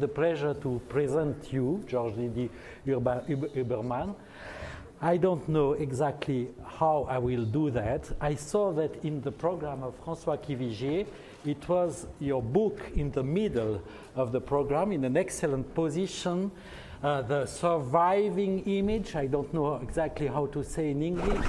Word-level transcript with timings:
the 0.00 0.08
pleasure 0.08 0.54
to 0.54 0.80
present 0.88 1.52
you, 1.52 1.84
Georges 1.86 2.16
Didi 2.16 2.50
Huberman. 2.86 4.14
I 5.02 5.16
don't 5.16 5.48
know 5.48 5.72
exactly 5.72 6.48
how 6.66 7.06
I 7.08 7.18
will 7.18 7.44
do 7.44 7.70
that. 7.70 8.10
I 8.20 8.34
saw 8.34 8.72
that 8.72 9.02
in 9.04 9.22
the 9.22 9.32
program 9.32 9.82
of 9.82 9.98
François 10.04 10.38
Cuvigier, 10.38 11.06
it 11.46 11.68
was 11.68 12.06
your 12.18 12.42
book 12.42 12.80
in 12.96 13.10
the 13.10 13.22
middle 13.22 13.82
of 14.14 14.32
the 14.32 14.40
program 14.40 14.92
in 14.92 15.04
an 15.04 15.16
excellent 15.16 15.74
position. 15.74 16.50
Uh, 17.02 17.22
the 17.22 17.46
surviving 17.46 18.60
image, 18.64 19.16
I 19.16 19.26
don't 19.26 19.52
know 19.54 19.76
exactly 19.76 20.26
how 20.26 20.46
to 20.46 20.62
say 20.62 20.90
in 20.90 21.02
English, 21.02 21.46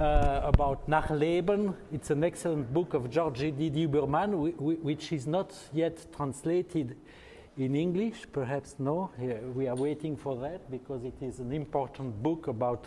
uh, 0.00 0.40
about 0.42 0.88
Nachleben. 0.88 1.74
It's 1.92 2.10
an 2.10 2.24
excellent 2.24 2.72
book 2.74 2.94
of 2.94 3.10
Georges 3.10 3.52
Didi 3.52 3.86
Huberman, 3.86 4.56
which 4.58 5.12
is 5.12 5.28
not 5.28 5.54
yet 5.72 6.04
translated 6.16 6.96
in 7.56 7.76
English, 7.76 8.26
perhaps 8.32 8.76
no. 8.78 9.10
We 9.54 9.68
are 9.68 9.76
waiting 9.76 10.16
for 10.16 10.36
that 10.36 10.70
because 10.70 11.04
it 11.04 11.14
is 11.20 11.38
an 11.38 11.52
important 11.52 12.22
book 12.22 12.48
about 12.48 12.86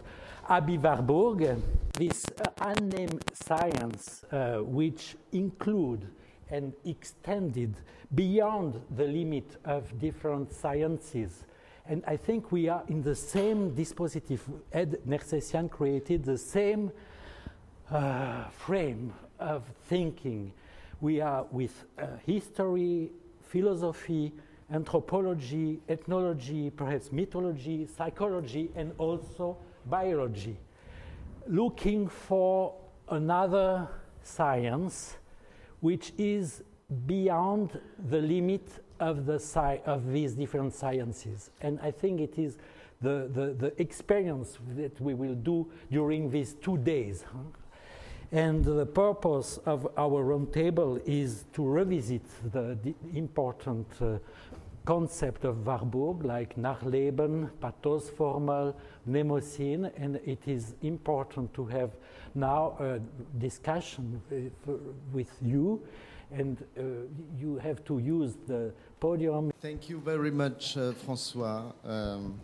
Aby 0.50 0.78
Warburg. 0.78 1.62
This 1.94 2.26
uh, 2.26 2.50
unnamed 2.62 3.24
science, 3.34 4.24
uh, 4.32 4.58
which 4.58 5.16
include 5.32 6.08
and 6.50 6.74
extended 6.84 7.76
beyond 8.14 8.82
the 8.96 9.06
limit 9.06 9.58
of 9.66 10.00
different 10.00 10.52
sciences. 10.52 11.46
And 11.88 12.04
I 12.08 12.18
think 12.18 12.52
we 12.52 12.68
are 12.68 12.84
in 12.88 13.04
the 13.04 13.16
same 13.16 13.72
dispositif. 13.72 14.40
Ed 14.74 15.00
Nersessian 15.08 15.70
created 15.70 16.24
the 16.26 16.38
same 16.38 16.92
uh, 17.92 18.46
frame 18.50 19.14
of 19.40 19.64
thinking. 19.88 20.52
We 21.02 21.22
are 21.22 21.46
with 21.52 21.86
uh, 22.00 22.08
history, 22.26 23.12
philosophy, 23.42 24.34
anthropology, 24.72 25.80
ethnology, 25.88 26.70
perhaps 26.70 27.12
mythology, 27.12 27.86
psychology, 27.86 28.72
and 28.76 28.92
also 28.98 29.58
biology, 29.86 30.58
looking 31.48 32.08
for 32.08 32.74
another 33.10 33.88
science 34.24 35.18
which 35.82 36.14
is 36.18 36.64
beyond 37.06 37.80
the 38.10 38.20
limit 38.20 38.68
of, 39.00 39.26
the 39.26 39.36
sci- 39.36 39.82
of 39.86 40.12
these 40.12 40.34
different 40.34 40.74
sciences. 40.74 41.52
And 41.62 41.80
I 41.82 41.92
think 41.92 42.22
it 42.22 42.40
is 42.40 42.58
the, 43.02 43.30
the, 43.32 43.54
the 43.54 43.82
experience 43.82 44.58
that 44.76 45.00
we 45.00 45.14
will 45.14 45.36
do 45.36 45.68
during 45.92 46.32
these 46.32 46.54
two 46.56 46.78
days. 46.78 47.24
And 48.32 48.66
the 48.66 48.86
purpose 48.86 49.60
of 49.66 49.88
our 49.98 50.24
roundtable 50.24 51.02
is 51.06 51.46
to 51.54 51.64
revisit 51.64 52.24
the, 52.52 52.78
the 52.84 52.96
important 53.14 53.88
uh, 54.02 54.18
concept 54.86 55.44
of 55.44 55.66
Warburg, 55.66 56.24
like 56.24 56.56
Nachleben, 56.56 57.50
Pathosformel, 57.62 58.74
Mnemosyne, 59.10 59.92
and 59.98 60.18
it 60.26 60.42
is 60.46 60.76
important 60.84 61.54
to 61.56 61.66
have 61.66 61.92
now 62.36 62.78
a 62.80 63.00
discussion 63.40 64.22
with, 64.30 64.54
with 65.12 65.32
you, 65.42 65.82
and 66.32 66.64
uh, 66.78 66.82
you 67.38 67.58
have 67.58 67.84
to 67.86 68.00
use 68.00 68.36
the 68.48 68.72
podium. 69.00 69.52
Thank 69.62 69.90
you 69.90 70.00
very 70.00 70.32
much, 70.32 70.78
uh, 70.78 70.92
Francois. 70.94 71.72
Um, 71.84 72.40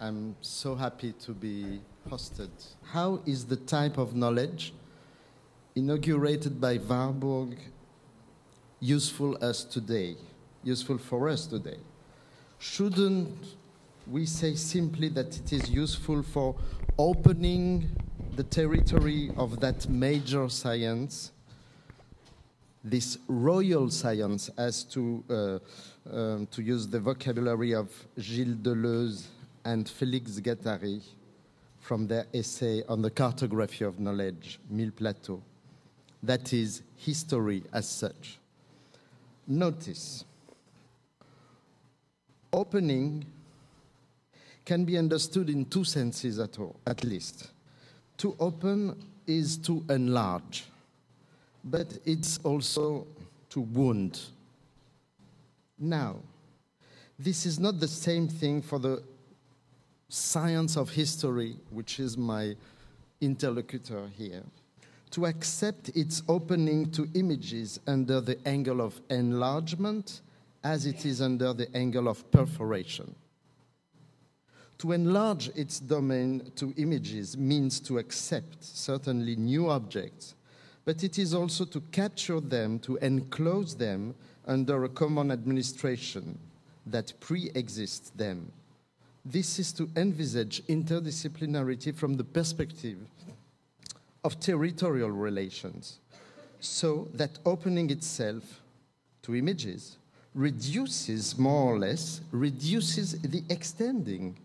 I'm 0.00 0.34
so 0.40 0.74
happy 0.74 1.12
to 1.12 1.32
be 1.32 1.80
hosted. 2.08 2.50
How 2.82 3.20
is 3.26 3.44
the 3.46 3.56
type 3.56 3.98
of 3.98 4.16
knowledge 4.16 4.72
inaugurated 5.74 6.60
by 6.60 6.78
Warburg 6.78 7.58
useful 8.80 9.38
as 9.40 9.64
today, 9.64 10.16
useful 10.64 10.98
for 10.98 11.28
us 11.28 11.46
today? 11.46 11.78
Shouldn't 12.58 13.36
we 14.06 14.26
say 14.26 14.54
simply 14.54 15.08
that 15.10 15.36
it 15.36 15.52
is 15.52 15.70
useful 15.70 16.22
for 16.22 16.54
opening 16.98 17.88
the 18.36 18.42
territory 18.42 19.30
of 19.36 19.60
that 19.60 19.88
major 19.88 20.48
science, 20.48 21.32
this 22.82 23.18
royal 23.28 23.90
science, 23.90 24.50
as 24.56 24.84
to, 24.84 25.24
uh, 25.30 26.14
um, 26.14 26.46
to 26.50 26.62
use 26.62 26.86
the 26.86 27.00
vocabulary 27.00 27.74
of 27.74 27.90
Gilles 28.18 28.56
Deleuze 28.56 29.26
and 29.64 29.86
Félix 29.86 30.40
Guattari 30.40 31.02
from 31.80 32.06
their 32.06 32.26
essay 32.32 32.82
on 32.88 33.02
the 33.02 33.10
cartography 33.10 33.84
of 33.84 34.00
knowledge, 34.00 34.58
Mille 34.70 34.90
Plateaux 34.90 35.42
that 36.22 36.52
is 36.52 36.82
history 36.96 37.64
as 37.72 37.88
such. 37.88 38.38
Notice, 39.46 40.24
opening 42.52 43.24
can 44.64 44.84
be 44.84 44.96
understood 44.96 45.48
in 45.50 45.64
two 45.64 45.84
senses 45.84 46.38
at, 46.38 46.58
all, 46.58 46.76
at 46.86 47.02
least. 47.04 47.50
To 48.18 48.36
open 48.38 48.96
is 49.26 49.56
to 49.58 49.84
enlarge, 49.90 50.64
but 51.64 51.98
it's 52.04 52.38
also 52.44 53.06
to 53.50 53.60
wound. 53.60 54.20
Now, 55.78 56.16
this 57.18 57.46
is 57.46 57.58
not 57.58 57.80
the 57.80 57.88
same 57.88 58.28
thing 58.28 58.62
for 58.62 58.78
the 58.78 59.02
science 60.08 60.76
of 60.76 60.90
history, 60.90 61.56
which 61.70 61.98
is 61.98 62.16
my 62.16 62.54
interlocutor 63.20 64.08
here 64.16 64.42
to 65.12 65.26
accept 65.26 65.90
its 65.90 66.22
opening 66.26 66.90
to 66.90 67.06
images 67.14 67.78
under 67.86 68.20
the 68.20 68.36
angle 68.48 68.80
of 68.80 68.98
enlargement 69.10 70.22
as 70.64 70.86
it 70.86 71.04
is 71.04 71.20
under 71.20 71.52
the 71.52 71.74
angle 71.76 72.08
of 72.08 72.30
perforation. 72.30 73.14
To 74.78 74.92
enlarge 74.92 75.48
its 75.54 75.78
domain 75.78 76.50
to 76.56 76.74
images 76.76 77.36
means 77.36 77.78
to 77.80 77.98
accept 77.98 78.64
certainly 78.64 79.36
new 79.36 79.70
objects, 79.70 80.34
but 80.84 81.04
it 81.04 81.18
is 81.18 81.34
also 81.34 81.64
to 81.66 81.80
capture 81.92 82.40
them, 82.40 82.78
to 82.80 82.96
enclose 82.96 83.76
them 83.76 84.14
under 84.46 84.84
a 84.84 84.88
common 84.88 85.30
administration 85.30 86.38
that 86.86 87.12
pre 87.20 87.50
exists 87.54 88.10
them. 88.10 88.50
This 89.24 89.60
is 89.60 89.72
to 89.74 89.88
envisage 89.94 90.64
interdisciplinarity 90.66 91.94
from 91.94 92.14
the 92.14 92.24
perspective 92.24 92.98
of 94.24 94.40
territorial 94.40 95.12
relations, 95.12 96.00
so 96.58 97.08
that 97.14 97.38
opening 97.46 97.90
itself 97.90 98.60
to 99.22 99.36
images 99.36 99.96
reduces, 100.34 101.38
more 101.38 101.74
or 101.74 101.78
less, 101.78 102.20
reduces 102.30 103.20
the 103.20 103.42
extending 103.48 104.36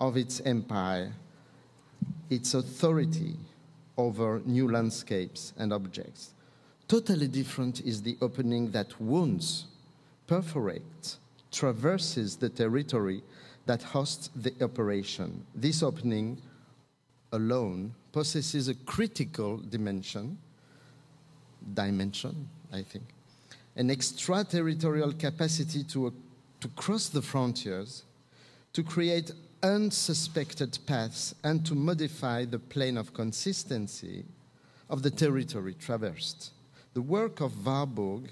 of 0.00 0.16
its 0.16 0.40
empire, 0.40 1.12
its 2.28 2.54
authority 2.54 3.36
over 3.96 4.40
new 4.46 4.70
landscapes 4.70 5.52
and 5.58 5.72
objects. 5.72 6.32
Totally 6.88 7.28
different 7.28 7.80
is 7.80 8.02
the 8.02 8.16
opening 8.20 8.70
that 8.70 9.00
wounds, 9.00 9.66
perforates, 10.26 11.18
traverses 11.50 12.36
the 12.36 12.48
territory 12.48 13.22
that 13.66 13.82
hosts 13.82 14.30
the 14.34 14.52
operation. 14.62 15.44
This 15.54 15.82
opening 15.82 16.38
alone 17.32 17.94
possesses 18.12 18.68
a 18.68 18.74
critical 18.74 19.58
dimension, 19.58 20.38
dimension, 21.74 22.48
I 22.72 22.82
think, 22.82 23.04
an 23.80 23.90
extraterritorial 23.90 25.10
capacity 25.14 25.82
to, 25.82 26.08
uh, 26.08 26.10
to 26.60 26.68
cross 26.68 27.08
the 27.08 27.22
frontiers, 27.22 28.04
to 28.74 28.82
create 28.82 29.32
unsuspected 29.62 30.78
paths, 30.86 31.34
and 31.44 31.64
to 31.64 31.74
modify 31.74 32.44
the 32.44 32.58
plane 32.58 32.98
of 32.98 33.14
consistency 33.14 34.22
of 34.90 35.02
the 35.02 35.10
territory 35.10 35.72
traversed. 35.72 36.50
The 36.92 37.00
work 37.00 37.40
of 37.40 37.64
Warburg 37.64 38.30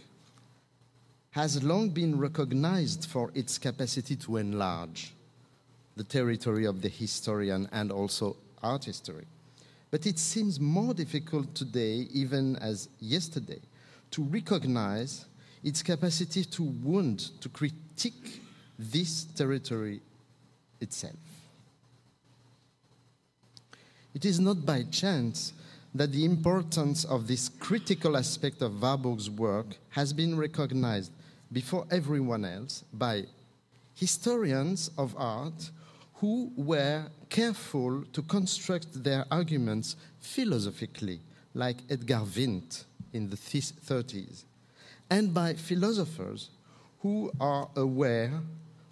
has 1.31 1.63
long 1.63 1.89
been 1.89 2.19
recognized 2.19 3.07
for 3.07 3.31
its 3.35 3.57
capacity 3.57 4.17
to 4.17 4.37
enlarge 4.37 5.15
the 5.97 6.05
territory 6.05 6.67
of 6.67 6.83
the 6.83 6.91
historian 6.91 7.71
and 7.73 7.91
also 7.91 8.37
art 8.62 8.85
history. 8.85 9.25
But 9.91 10.05
it 10.05 10.19
seems 10.19 10.61
more 10.61 10.93
difficult 10.93 11.55
today, 11.55 12.06
even 12.12 12.56
as 12.56 12.91
yesterday, 13.01 13.61
to 14.11 14.23
recognize 14.25 15.25
its 15.62 15.82
capacity 15.82 16.44
to 16.44 16.62
wound, 16.62 17.40
to 17.40 17.49
critique 17.49 18.43
this 18.78 19.25
territory 19.25 20.00
itself. 20.81 21.14
It 24.14 24.25
is 24.25 24.40
not 24.40 24.64
by 24.64 24.84
chance 24.84 25.52
that 25.94 26.12
the 26.12 26.25
importance 26.25 27.05
of 27.05 27.26
this 27.26 27.49
critical 27.49 28.16
aspect 28.16 28.62
of 28.62 28.82
Warburg's 28.82 29.31
work 29.31 29.76
has 29.90 30.12
been 30.12 30.37
recognized 30.37 31.12
before 31.52 31.87
everyone 31.90 32.44
else 32.44 32.84
by 32.93 33.25
historians 33.94 34.90
of 34.99 35.14
art 35.16 35.70
who 36.14 36.52
were 36.56 37.06
careful 37.28 38.05
to 38.12 38.22
construct 38.22 39.02
their 39.02 39.25
arguments 39.31 39.96
philosophically, 40.20 41.20
like 41.55 41.78
Edgar 41.90 42.22
Wind 42.37 42.84
in 43.12 43.31
the 43.31 43.37
30s, 43.37 44.44
and 45.10 45.32
by 45.32 45.55
philosophers 45.55 46.50
who 47.00 47.31
are 47.40 47.69
aware 47.76 48.32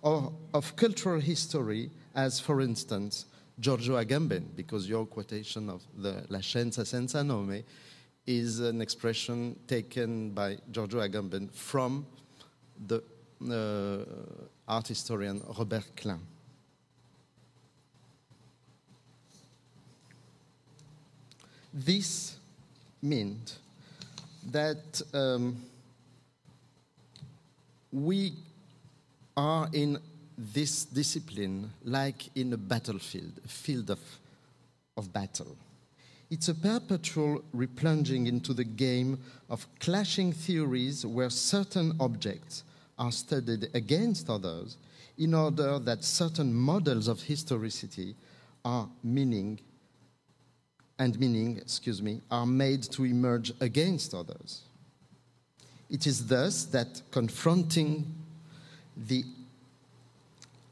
of, 0.02 0.32
of 0.54 0.76
cultural 0.76 1.20
history 1.20 1.90
as, 2.14 2.40
for 2.40 2.60
instance, 2.60 3.26
Giorgio 3.58 3.96
Agamben, 3.96 4.44
because 4.54 4.88
your 4.88 5.06
quotation 5.06 5.68
of 5.70 5.82
the 5.96 6.24
La 6.28 6.40
scienza 6.40 6.86
senza 6.86 7.24
nome 7.24 7.62
is 8.26 8.60
an 8.60 8.80
expression 8.80 9.56
taken 9.66 10.30
by 10.30 10.58
Giorgio 10.70 11.00
Agamben 11.00 11.50
from 11.52 12.06
the 12.86 13.02
uh, 13.50 14.04
art 14.68 14.88
historian 14.88 15.42
Robert 15.58 15.84
Klein. 15.96 16.20
This 21.72 22.36
meant 23.02 23.58
that 24.50 25.02
um, 25.12 25.62
we 27.96 28.34
are 29.38 29.70
in 29.72 29.98
this 30.36 30.84
discipline 30.84 31.70
like 31.82 32.28
in 32.36 32.52
a 32.52 32.56
battlefield, 32.56 33.32
a 33.42 33.48
field 33.48 33.90
of, 33.90 34.00
of 34.98 35.10
battle. 35.14 35.56
It's 36.30 36.48
a 36.48 36.54
perpetual 36.54 37.42
replunging 37.54 38.26
into 38.26 38.52
the 38.52 38.64
game 38.64 39.18
of 39.48 39.66
clashing 39.80 40.32
theories 40.32 41.06
where 41.06 41.30
certain 41.30 41.94
objects 41.98 42.64
are 42.98 43.12
studied 43.12 43.68
against 43.72 44.28
others 44.28 44.76
in 45.16 45.32
order 45.32 45.78
that 45.78 46.04
certain 46.04 46.52
models 46.52 47.08
of 47.08 47.22
historicity 47.22 48.14
are 48.62 48.88
meaning 49.02 49.58
and 50.98 51.18
meaning, 51.18 51.56
excuse 51.56 52.02
me, 52.02 52.20
are 52.30 52.46
made 52.46 52.82
to 52.82 53.04
emerge 53.04 53.52
against 53.60 54.12
others. 54.12 54.62
It 55.90 56.06
is 56.06 56.26
thus 56.26 56.64
that 56.66 57.00
confronting 57.10 58.12
the 58.96 59.24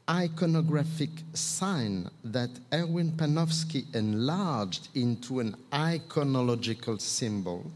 iconographic 0.07 1.09
sign 1.33 2.09
that 2.23 2.49
Erwin 2.73 3.11
Panofsky 3.11 3.93
enlarged 3.95 4.89
into 4.93 5.39
an 5.39 5.55
iconological 5.71 6.99
symbol, 7.01 7.71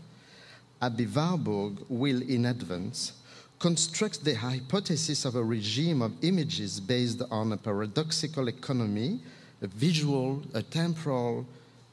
Aby 0.81 1.07
Warburg 1.07 1.85
will 1.89 2.21
in 2.21 2.45
advance 2.45 3.13
construct 3.57 4.23
the 4.23 4.35
hypothesis 4.35 5.25
of 5.25 5.35
a 5.35 5.43
regime 5.43 6.01
of 6.01 6.13
images 6.23 6.79
based 6.79 7.21
on 7.29 7.51
a 7.51 7.57
paradoxical 7.57 8.47
economy, 8.47 9.19
a 9.61 9.67
visual, 9.67 10.41
a 10.53 10.61
temporal, 10.61 11.45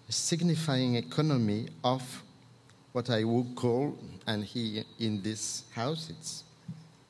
a 0.08 0.12
signifying 0.12 0.94
economy 0.94 1.66
of 1.82 2.22
what 2.96 3.10
I 3.10 3.24
would 3.24 3.54
call, 3.54 3.94
and 4.26 4.42
here 4.42 4.82
in 4.98 5.20
this 5.20 5.64
house 5.74 6.08
it's 6.08 6.44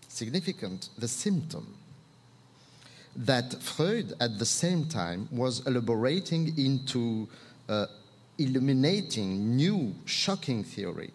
significant, 0.09 0.88
the 0.99 1.06
symptom. 1.06 1.77
That 3.15 3.62
Freud 3.62 4.12
at 4.21 4.38
the 4.38 4.44
same 4.44 4.87
time 4.87 5.29
was 5.31 5.65
elaborating 5.67 6.59
into 6.59 7.29
uh, 7.69 7.87
illuminating 8.37 9.56
new, 9.56 9.94
shocking 10.05 10.65
theory 10.65 11.12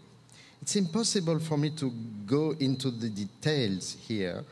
it's 0.62 0.76
impossible 0.76 1.40
for 1.40 1.58
me 1.58 1.72
to 1.72 1.92
go 2.28 2.52
into 2.60 2.92
the 2.92 3.10
details 3.10 3.98
here 4.08 4.44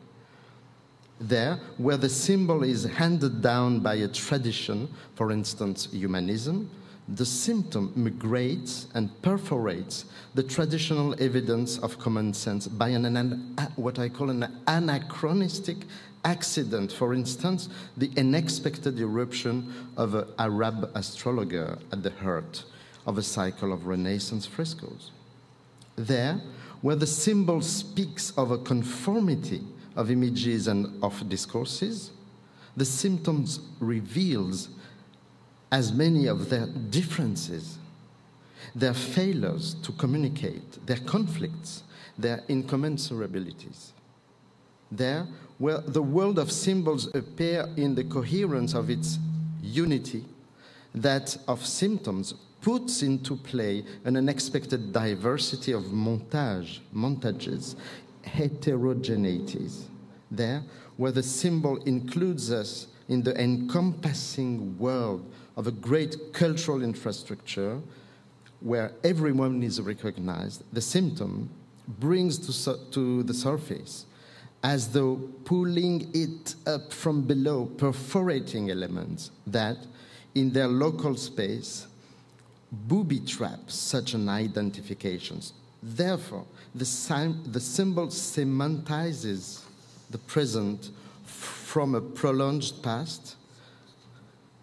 There, 1.21 1.61
where 1.77 1.97
the 1.97 2.09
symbol 2.09 2.63
is 2.63 2.85
handed 2.85 3.43
down 3.43 3.81
by 3.81 3.95
a 3.95 4.09
tradition, 4.09 4.89
for 5.15 5.31
instance, 5.31 5.89
humanism, 5.93 6.71
the 7.09 7.25
symptom 7.25 7.93
migrates 7.97 8.87
and 8.95 9.11
perforates 9.23 10.05
the 10.35 10.43
traditional 10.43 11.15
evidence 11.21 11.79
of 11.79 11.99
common 11.99 12.35
sense 12.35 12.69
by 12.69 12.89
an, 12.91 13.17
an, 13.17 13.57
what 13.77 13.99
I 13.99 14.09
call 14.09 14.31
an 14.31 14.47
anachronistic 14.67 15.79
accident. 16.25 16.93
For 16.93 17.15
instance, 17.15 17.69
the 17.97 18.11
unexpected 18.17 18.99
eruption 18.99 19.73
of 19.97 20.15
an 20.15 20.27
Arab 20.39 20.91
astrologer 20.95 21.79
at 21.93 22.03
the 22.03 22.11
heart 22.11 22.65
of 23.07 23.19
a 23.19 23.23
cycle 23.23 23.73
of 23.73 23.87
Renaissance 23.87 24.47
frescoes. 24.47 25.11
There, 25.97 26.41
where 26.83 26.97
the 26.97 27.07
symbol 27.07 27.61
speaks 27.61 28.33
of 28.37 28.51
a 28.51 28.59
conformity 28.59 29.63
of 29.97 30.11
images 30.11 30.69
and 30.69 31.03
of 31.03 31.29
discourses, 31.29 32.13
the 32.77 32.85
symptoms 32.85 33.61
reveals 33.81 34.69
as 35.73 35.93
many 35.93 36.27
of 36.27 36.49
their 36.49 36.67
differences, 36.67 37.79
their 38.75 38.95
failures 38.95 39.75
to 39.83 39.93
communicate, 39.93 40.87
their 40.87 40.99
conflicts, 40.99 41.83
their 42.17 42.39
incommensurabilities. 42.49 43.93
There, 44.91 45.27
where 45.59 45.79
the 45.79 46.03
world 46.03 46.39
of 46.39 46.51
symbols 46.51 47.15
appear 47.15 47.69
in 47.77 47.95
the 47.95 48.05
coherence 48.05 48.75
of 48.75 48.91
its 48.91 49.19
unity, 49.63 50.25
that 50.95 51.37
of 51.47 51.65
symptoms 51.65 52.35
puts 52.61 53.03
into 53.03 53.37
play 53.37 53.85
an 54.05 54.17
unexpected 54.17 54.93
diversity 54.93 55.73
of 55.73 55.85
montage, 55.85 56.81
montages 56.95 57.77
heterogeneities, 58.25 59.85
there 60.31 60.63
where 60.97 61.13
the 61.13 61.23
symbol 61.23 61.77
includes 61.85 62.51
us 62.51 62.89
in 63.09 63.23
the 63.23 63.41
encompassing 63.41 64.77
world 64.79 65.25
of 65.57 65.67
a 65.67 65.71
great 65.71 66.33
cultural 66.33 66.83
infrastructure 66.83 67.81
where 68.61 68.93
everyone 69.05 69.63
is 69.63 69.81
recognized, 69.81 70.65
the 70.73 70.81
symptom 70.81 71.49
brings 71.87 72.39
to, 72.39 72.91
to 72.91 73.23
the 73.23 73.33
surface 73.33 74.07
as 74.63 74.89
though 74.89 75.17
pulling 75.45 76.11
it 76.15 76.55
up 76.67 76.93
from 76.93 77.23
below, 77.23 77.67
perforating 77.67 78.71
elements 78.71 79.31
that, 79.47 79.77
in 80.35 80.53
their 80.53 80.69
local 80.69 81.15
space, 81.17 81.87
booby 82.71 83.21
trap 83.21 83.61
such 83.69 84.15
an 84.15 84.29
identifications. 84.29 85.53
Therefore, 85.83 86.45
the, 86.75 86.85
the 87.47 87.61
symbol 87.61 88.09
semantizes 88.09 89.63
the 90.11 90.19
present 90.19 90.91
from 91.25 91.95
a 91.95 92.01
prolonged 92.01 92.73
past. 92.83 93.37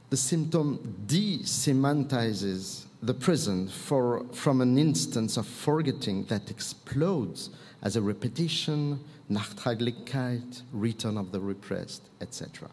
The 0.10 0.18
symptom 0.18 0.78
desemantizes 1.06 2.86
the 3.02 3.14
present 3.14 3.72
for, 3.72 4.26
from 4.34 4.62
an 4.62 4.78
instance 4.78 5.38
of 5.38 5.48
forgetting 5.48 6.26
that 6.26 6.50
explodes 6.50 7.50
as 7.82 7.96
a 7.96 8.02
repetition, 8.02 9.00
Nachträglichkeit, 9.30 10.62
return 10.72 11.18
of 11.18 11.32
the 11.32 11.40
repressed, 11.40 12.04
etc. 12.22 12.70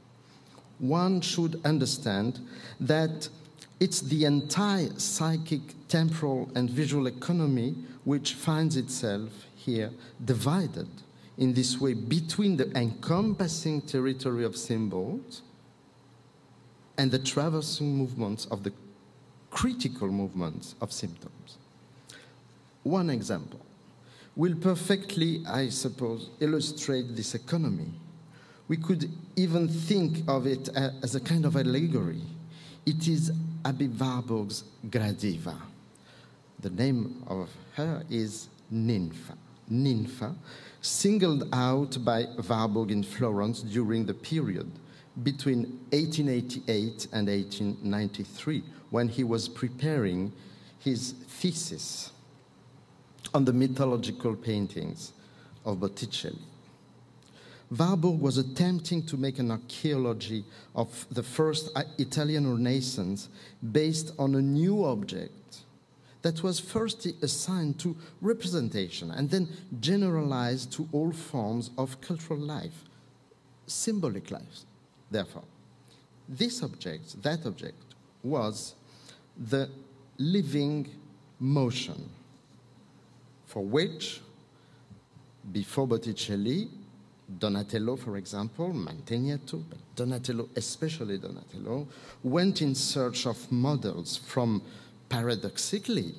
One 0.78 1.20
should 1.20 1.60
understand 1.64 2.40
that 2.80 3.28
It's 3.82 4.00
the 4.00 4.26
entire 4.26 4.96
psychic, 4.96 5.60
temporal, 5.88 6.48
and 6.54 6.70
visual 6.70 7.08
economy 7.08 7.74
which 8.04 8.34
finds 8.34 8.76
itself 8.76 9.30
here 9.56 9.90
divided 10.24 10.86
in 11.36 11.52
this 11.54 11.80
way 11.80 11.94
between 11.94 12.56
the 12.58 12.70
encompassing 12.78 13.80
territory 13.80 14.44
of 14.44 14.56
symbols 14.56 15.42
and 16.96 17.10
the 17.10 17.18
traversing 17.18 17.96
movements 17.96 18.46
of 18.52 18.62
the 18.62 18.72
critical 19.50 20.06
movements 20.06 20.76
of 20.80 20.92
symptoms. 20.92 21.58
One 22.84 23.10
example 23.10 23.66
will 24.34 24.54
perfectly, 24.56 25.42
I 25.46 25.68
suppose, 25.68 26.30
illustrate 26.40 27.14
this 27.14 27.34
economy. 27.34 27.90
We 28.68 28.76
could 28.76 29.10
even 29.36 29.68
think 29.68 30.24
of 30.28 30.46
it 30.46 30.68
as 30.74 31.14
a 31.14 31.20
kind 31.20 31.44
of 31.44 31.56
allegory. 31.56 32.22
It 32.86 33.08
is 33.08 33.32
Aby 33.64 33.88
Warburg's 33.88 34.64
Gradiva. 34.88 35.56
The 36.60 36.70
name 36.70 37.22
of 37.26 37.50
her 37.74 38.04
is 38.08 38.48
Ninfa. 38.72 39.36
Ninfa, 39.70 40.34
singled 40.80 41.48
out 41.52 42.02
by 42.04 42.24
Warburg 42.48 42.90
in 42.90 43.02
Florence 43.02 43.60
during 43.60 44.06
the 44.06 44.14
period 44.14 44.70
between 45.22 45.64
1888 45.90 47.08
and 47.12 47.28
1893 47.28 48.62
when 48.90 49.08
he 49.08 49.24
was 49.24 49.48
preparing 49.48 50.32
his 50.78 51.12
thesis 51.28 52.12
on 53.34 53.44
the 53.44 53.52
mythological 53.52 54.34
paintings 54.34 55.12
of 55.64 55.80
Botticelli. 55.80 56.38
Warburg 57.70 58.20
was 58.20 58.36
attempting 58.36 59.02
to 59.06 59.16
make 59.16 59.38
an 59.38 59.50
archaeology 59.50 60.44
of 60.74 61.06
the 61.10 61.22
first 61.22 61.70
uh, 61.74 61.84
Italian 61.96 62.52
Renaissance 62.52 63.30
based 63.72 64.12
on 64.18 64.34
a 64.34 64.42
new 64.42 64.84
object 64.84 65.32
that 66.20 66.42
was 66.42 66.60
first 66.60 67.06
assigned 67.22 67.78
to 67.80 67.96
representation 68.20 69.10
and 69.10 69.30
then 69.30 69.48
generalized 69.80 70.70
to 70.72 70.86
all 70.92 71.12
forms 71.12 71.70
of 71.78 72.00
cultural 72.02 72.38
life, 72.38 72.84
symbolic 73.66 74.30
life. 74.30 74.60
Therefore, 75.10 75.44
this 76.28 76.62
object, 76.62 77.22
that 77.22 77.46
object, 77.46 77.94
was 78.22 78.74
the 79.36 79.70
living 80.18 80.88
motion 81.40 82.08
for 83.52 83.62
which, 83.62 84.22
before 85.52 85.86
Botticelli, 85.86 86.70
Donatello, 87.38 87.96
for 87.96 88.16
example, 88.16 88.72
Mantegna 88.72 89.44
too, 89.46 89.62
but 89.68 89.78
Donatello, 89.94 90.48
especially 90.56 91.18
Donatello, 91.18 91.86
went 92.22 92.62
in 92.62 92.74
search 92.74 93.26
of 93.26 93.52
models 93.52 94.16
from 94.16 94.62
paradoxically 95.10 96.14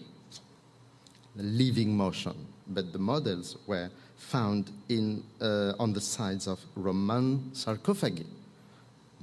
living 1.35 1.97
motion, 1.97 2.35
but 2.67 2.93
the 2.93 2.99
models 2.99 3.57
were 3.65 3.89
found 4.15 4.69
in, 4.89 5.23
uh, 5.41 5.73
on 5.79 5.91
the 5.91 6.01
sides 6.01 6.47
of 6.47 6.59
Roman 6.75 7.49
sarcophagi, 7.55 8.27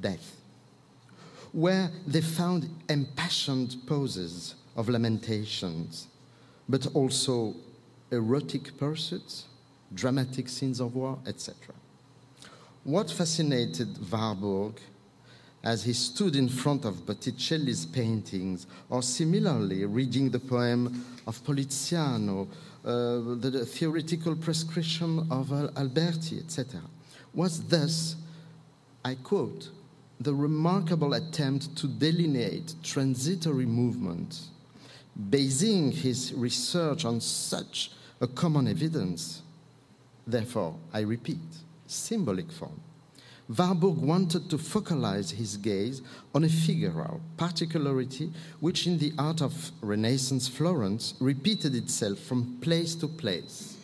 death, 0.00 0.36
where 1.52 1.88
they 2.08 2.22
found 2.22 2.68
impassioned 2.88 3.76
poses 3.86 4.56
of 4.74 4.88
lamentations, 4.88 6.08
but 6.68 6.88
also 6.92 7.54
erotic 8.10 8.76
pursuits, 8.78 9.46
dramatic 9.94 10.48
scenes 10.48 10.80
of 10.80 10.94
war, 10.94 11.18
etc. 11.26 11.74
What 12.84 13.10
fascinated 13.10 13.98
Warburg 14.10 14.80
as 15.62 15.84
he 15.84 15.92
stood 15.92 16.36
in 16.36 16.48
front 16.48 16.84
of 16.84 17.04
Botticelli's 17.04 17.84
paintings, 17.84 18.66
or 18.88 19.02
similarly 19.02 19.84
reading 19.84 20.30
the 20.30 20.38
poem 20.38 21.04
of 21.26 21.42
Poliziano, 21.44 22.48
uh, 22.82 23.36
the, 23.40 23.50
the, 23.52 23.66
theoretical 23.66 24.34
prescription 24.34 25.26
of 25.30 25.52
Alberti, 25.76 26.38
etc., 26.38 26.80
was 27.34 27.62
thus, 27.68 28.16
I 29.04 29.16
quote, 29.16 29.70
the 30.18 30.34
remarkable 30.34 31.14
attempt 31.14 31.76
to 31.76 31.86
delineate 31.86 32.74
transitory 32.82 33.66
movements, 33.66 34.48
basing 35.28 35.92
his 35.92 36.32
research 36.34 37.04
on 37.04 37.20
such 37.20 37.90
a 38.20 38.26
common 38.26 38.68
evidence. 38.68 39.42
Therefore, 40.26 40.76
I 40.92 41.00
repeat, 41.00 41.38
symbolic 41.86 42.52
form. 42.52 42.80
Warburg 43.48 43.96
wanted 43.96 44.48
to 44.50 44.58
focalize 44.58 45.30
his 45.32 45.56
gaze 45.56 46.02
on 46.34 46.44
a 46.44 46.48
figural 46.48 47.20
particularity 47.36 48.30
which, 48.60 48.86
in 48.86 48.98
the 48.98 49.12
art 49.18 49.42
of 49.42 49.72
Renaissance 49.80 50.46
Florence, 50.46 51.14
repeated 51.18 51.74
itself 51.74 52.18
from 52.20 52.58
place 52.60 52.94
to 52.96 53.08
place, 53.08 53.76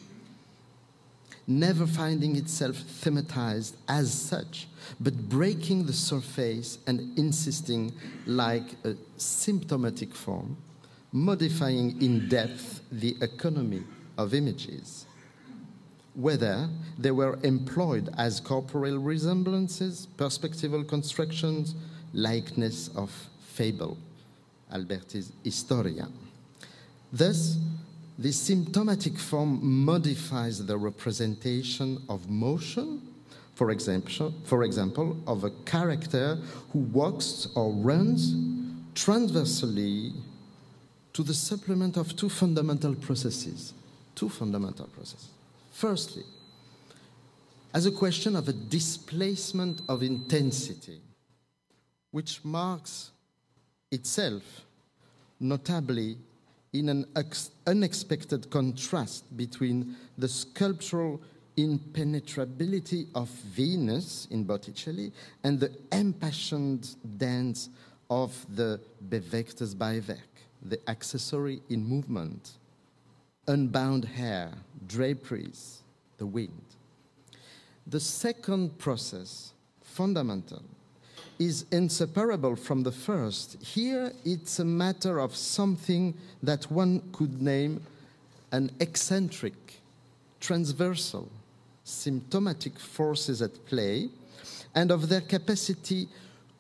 never 1.48 1.86
finding 1.86 2.36
itself 2.36 2.76
thematized 2.76 3.72
as 3.88 4.12
such, 4.12 4.68
but 5.00 5.28
breaking 5.28 5.86
the 5.86 5.92
surface 5.92 6.78
and 6.86 7.18
insisting, 7.18 7.92
like 8.26 8.76
a 8.84 8.94
symptomatic 9.16 10.14
form, 10.14 10.56
modifying 11.10 12.00
in 12.00 12.28
depth 12.28 12.82
the 12.92 13.16
economy 13.20 13.82
of 14.16 14.34
images 14.34 15.06
whether 16.16 16.68
they 16.98 17.10
were 17.10 17.38
employed 17.42 18.08
as 18.16 18.40
corporeal 18.40 18.98
resemblances, 18.98 20.08
perspectival 20.16 20.86
constructions, 20.88 21.74
likeness 22.14 22.88
of 22.96 23.10
fable, 23.40 23.98
Alberti's 24.72 25.30
Historia. 25.44 26.08
Thus, 27.12 27.58
the 28.18 28.32
symptomatic 28.32 29.18
form 29.18 29.60
modifies 29.84 30.64
the 30.64 30.78
representation 30.78 32.02
of 32.08 32.30
motion, 32.30 33.02
for 33.54 33.70
example, 33.70 34.32
for 34.44 34.64
example, 34.64 35.18
of 35.26 35.44
a 35.44 35.50
character 35.66 36.38
who 36.72 36.78
walks 36.78 37.46
or 37.54 37.72
runs 37.72 38.34
transversely 38.94 40.14
to 41.12 41.22
the 41.22 41.34
supplement 41.34 41.98
of 41.98 42.16
two 42.16 42.30
fundamental 42.30 42.94
processes. 42.94 43.74
Two 44.16 44.28
fundamental 44.28 44.86
processes. 44.86 45.28
Firstly, 45.72 46.24
as 47.72 47.84
a 47.84 47.90
question 47.92 48.34
of 48.34 48.48
a 48.48 48.52
displacement 48.52 49.82
of 49.88 50.02
intensity, 50.02 51.00
which 52.10 52.42
marks 52.42 53.10
itself 53.92 54.64
notably 55.38 56.16
in 56.72 56.88
an 56.88 57.04
unexpected 57.66 58.50
contrast 58.50 59.36
between 59.36 59.94
the 60.16 60.28
sculptural 60.28 61.20
impenetrability 61.58 63.08
of 63.14 63.28
Venus 63.28 64.28
in 64.30 64.44
Botticelli 64.44 65.12
and 65.44 65.60
the 65.60 65.70
impassioned 65.92 66.96
dance 67.18 67.68
of 68.08 68.46
the 68.56 68.80
bewegtes 69.10 69.74
Beiwerk, 69.74 70.18
the 70.62 70.80
accessory 70.88 71.60
in 71.68 71.84
movement 71.84 72.52
unbound 73.46 74.04
hair, 74.04 74.52
draperies, 74.86 75.82
the 76.18 76.26
wind. 76.26 76.62
The 77.86 78.00
second 78.00 78.78
process, 78.78 79.52
fundamental, 79.82 80.62
is 81.38 81.66
inseparable 81.70 82.56
from 82.56 82.82
the 82.82 82.92
first. 82.92 83.62
Here 83.62 84.12
it's 84.24 84.58
a 84.58 84.64
matter 84.64 85.18
of 85.18 85.36
something 85.36 86.14
that 86.42 86.70
one 86.70 87.02
could 87.12 87.40
name 87.40 87.82
an 88.52 88.70
eccentric, 88.80 89.54
transversal, 90.40 91.28
symptomatic 91.84 92.78
forces 92.78 93.42
at 93.42 93.64
play, 93.66 94.08
and 94.74 94.90
of 94.90 95.08
their 95.08 95.20
capacity 95.20 96.08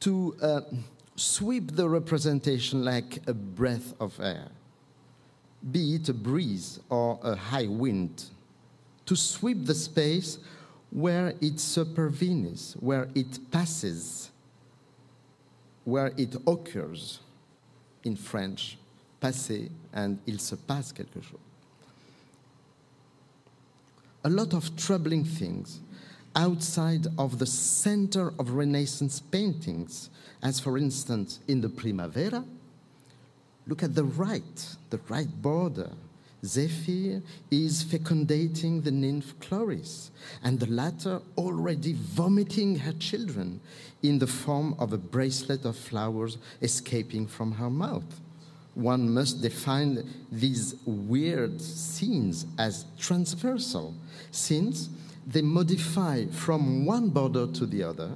to 0.00 0.36
uh, 0.42 0.60
sweep 1.16 1.74
the 1.74 1.88
representation 1.88 2.84
like 2.84 3.18
a 3.26 3.34
breath 3.34 3.94
of 3.98 4.18
air 4.20 4.48
be 5.70 5.94
it 5.94 6.08
a 6.08 6.14
breeze 6.14 6.80
or 6.88 7.18
a 7.22 7.34
high 7.34 7.66
wind, 7.66 8.24
to 9.06 9.16
sweep 9.16 9.66
the 9.66 9.74
space 9.74 10.38
where 10.90 11.34
it 11.40 11.60
supervenes, 11.60 12.74
where 12.80 13.08
it 13.14 13.38
passes, 13.50 14.30
where 15.84 16.12
it 16.16 16.36
occurs. 16.46 17.20
In 18.04 18.14
French, 18.14 18.78
passer 19.20 19.68
and 19.92 20.18
il 20.26 20.38
se 20.38 20.56
passe 20.56 20.92
quelque 20.92 21.20
chose. 21.20 21.40
A 24.24 24.28
lot 24.28 24.54
of 24.54 24.76
troubling 24.76 25.24
things 25.24 25.80
outside 26.34 27.06
of 27.18 27.38
the 27.38 27.46
center 27.46 28.32
of 28.38 28.50
Renaissance 28.50 29.20
paintings, 29.20 30.10
as 30.42 30.60
for 30.60 30.78
instance 30.78 31.40
in 31.48 31.60
the 31.60 31.68
Primavera 31.68 32.44
Look 33.66 33.82
at 33.82 33.94
the 33.94 34.04
right, 34.04 34.76
the 34.90 35.00
right 35.08 35.30
border. 35.42 35.90
Zephyr 36.44 37.22
is 37.50 37.82
fecundating 37.82 38.82
the 38.82 38.90
nymph 38.92 39.34
Chloris, 39.40 40.10
and 40.44 40.60
the 40.60 40.70
latter 40.70 41.20
already 41.36 41.94
vomiting 41.94 42.78
her 42.78 42.92
children 42.92 43.60
in 44.02 44.18
the 44.18 44.26
form 44.26 44.76
of 44.78 44.92
a 44.92 44.98
bracelet 44.98 45.64
of 45.64 45.76
flowers 45.76 46.38
escaping 46.62 47.26
from 47.26 47.52
her 47.52 47.70
mouth. 47.70 48.20
One 48.74 49.12
must 49.12 49.40
define 49.40 50.04
these 50.30 50.76
weird 50.84 51.60
scenes 51.60 52.46
as 52.58 52.84
transversal, 52.98 53.94
since 54.30 54.90
they 55.26 55.42
modify 55.42 56.26
from 56.26 56.84
one 56.84 57.08
border 57.08 57.46
to 57.48 57.66
the 57.66 57.82
other. 57.82 58.10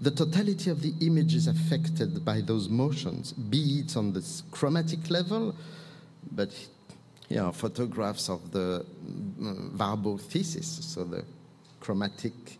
The 0.00 0.10
totality 0.10 0.70
of 0.70 0.82
the 0.82 0.92
image 1.00 1.34
is 1.34 1.46
affected 1.46 2.24
by 2.24 2.40
those 2.40 2.68
motions, 2.68 3.32
be 3.32 3.80
it 3.80 3.96
on 3.96 4.12
the 4.12 4.24
chromatic 4.50 5.10
level, 5.10 5.54
but 6.32 6.50
here 7.28 7.42
are 7.42 7.52
photographs 7.52 8.28
of 8.28 8.50
the 8.50 8.84
mm, 9.38 9.76
Warburg 9.78 10.20
thesis, 10.20 10.66
so 10.66 11.04
the 11.04 11.24
chromatic 11.80 12.58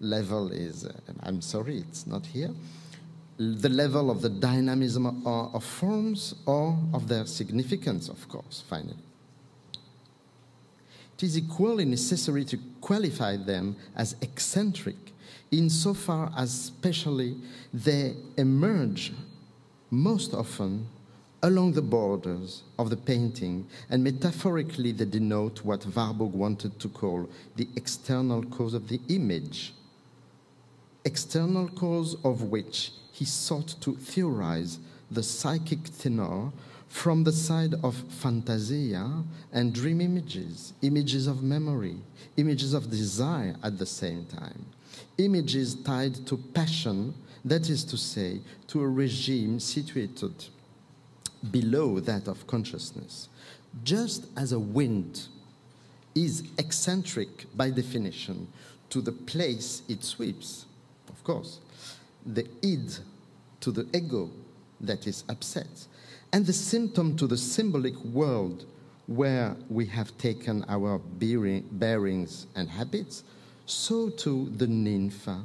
level 0.00 0.50
is, 0.52 0.84
uh, 0.84 0.92
I'm 1.22 1.40
sorry, 1.40 1.78
it's 1.78 2.06
not 2.06 2.26
here, 2.26 2.50
the 3.36 3.68
level 3.68 4.10
of 4.10 4.22
the 4.22 4.28
dynamism 4.28 5.06
of, 5.06 5.54
of 5.54 5.64
forms 5.64 6.34
or 6.46 6.78
of 6.92 7.08
their 7.08 7.26
significance, 7.26 8.08
of 8.08 8.28
course, 8.28 8.62
finally. 8.68 8.96
It 11.16 11.22
is 11.22 11.38
equally 11.38 11.84
necessary 11.84 12.44
to 12.46 12.58
qualify 12.84 13.34
them 13.34 13.74
as 13.96 14.14
eccentric 14.20 14.96
insofar 15.50 16.30
as, 16.36 16.50
especially, 16.52 17.34
they 17.72 18.14
emerge 18.36 19.10
most 19.90 20.34
often 20.34 20.86
along 21.42 21.72
the 21.72 21.82
borders 21.96 22.62
of 22.78 22.90
the 22.90 22.96
painting, 22.96 23.66
and 23.88 24.04
metaphorically 24.04 24.92
they 24.92 25.06
denote 25.06 25.64
what 25.64 25.86
Warburg 25.96 26.32
wanted 26.32 26.78
to 26.80 26.88
call 26.88 27.26
the 27.56 27.68
external 27.74 28.42
cause 28.42 28.74
of 28.74 28.88
the 28.88 29.00
image, 29.08 29.72
external 31.06 31.68
cause 31.68 32.16
of 32.22 32.42
which 32.42 32.92
he 33.12 33.24
sought 33.24 33.74
to 33.80 33.94
theorize 33.94 34.78
the 35.10 35.22
psychic 35.22 35.84
tenor 35.98 36.50
from 36.94 37.24
the 37.24 37.32
side 37.32 37.74
of 37.82 37.96
fantasia 38.08 39.24
and 39.52 39.74
dream 39.74 40.00
images, 40.00 40.74
images 40.80 41.26
of 41.26 41.42
memory, 41.42 41.96
images 42.36 42.72
of 42.72 42.88
desire 42.88 43.56
at 43.64 43.76
the 43.76 43.84
same 43.84 44.24
time, 44.26 44.64
images 45.18 45.74
tied 45.74 46.14
to 46.24 46.36
passion, 46.54 47.12
that 47.44 47.68
is 47.68 47.82
to 47.82 47.96
say, 47.96 48.40
to 48.68 48.80
a 48.80 48.88
regime 48.88 49.58
situated 49.58 50.32
below 51.50 51.98
that 51.98 52.28
of 52.28 52.46
consciousness. 52.46 53.28
Just 53.82 54.26
as 54.36 54.52
a 54.52 54.58
wind 54.58 55.26
is 56.14 56.44
eccentric 56.58 57.44
by 57.56 57.70
definition 57.70 58.46
to 58.90 59.00
the 59.00 59.12
place 59.12 59.82
it 59.88 60.04
sweeps, 60.04 60.64
of 61.08 61.24
course, 61.24 61.58
the 62.24 62.46
id 62.62 62.98
to 63.60 63.72
the 63.72 63.84
ego 63.92 64.30
that 64.80 65.08
is 65.08 65.24
upset, 65.28 65.86
and 66.34 66.46
the 66.46 66.52
symptom 66.52 67.16
to 67.16 67.28
the 67.28 67.36
symbolic 67.36 67.96
world 68.06 68.64
where 69.06 69.54
we 69.68 69.86
have 69.86 70.18
taken 70.18 70.64
our 70.66 70.98
bearings 70.98 72.48
and 72.56 72.68
habits, 72.68 73.22
so 73.66 74.08
too 74.08 74.50
the 74.56 74.66
nympha 74.66 75.42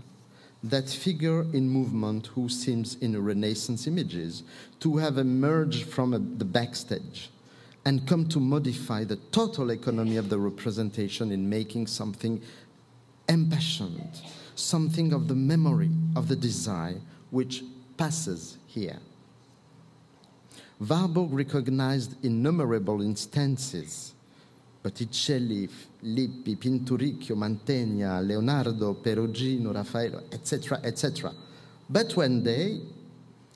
that 0.64 0.90
figure 0.90 1.42
in 1.54 1.70
movement 1.70 2.26
who 2.34 2.50
seems 2.50 2.96
in 3.02 3.24
Renaissance 3.24 3.86
images 3.86 4.42
to 4.80 4.98
have 4.98 5.20
emerged 5.20 5.86
from 5.86 6.16
a, 6.16 6.18
the 6.18 6.44
backstage 6.44 7.30
and 7.86 8.08
come 8.08 8.28
to 8.28 8.40
modify 8.40 9.04
the 9.04 9.18
total 9.32 9.70
economy 9.70 10.18
of 10.18 10.28
the 10.28 10.40
representation 10.40 11.32
in 11.32 11.48
making 11.48 11.86
something 11.86 12.42
impassioned, 13.28 14.22
something 14.56 15.14
of 15.14 15.28
the 15.28 15.36
memory, 15.36 15.92
of 16.16 16.28
the 16.28 16.36
desire, 16.36 17.00
which 17.30 17.64
passes 17.96 18.58
here. 18.66 18.98
Warburg 20.80 21.34
recognized 21.34 22.24
innumerable 22.24 23.02
instances 23.02 24.14
Botticelli, 24.82 25.68
Lippi, 26.04 26.56
Pinturicchio, 26.56 27.36
Mantegna, 27.36 28.26
Leonardo, 28.26 28.94
Perugino, 28.94 29.74
Raffaello, 29.74 30.24
etc., 30.32 30.80
etc. 30.84 31.34
But 31.90 32.16
one 32.16 32.42
day, 32.42 32.80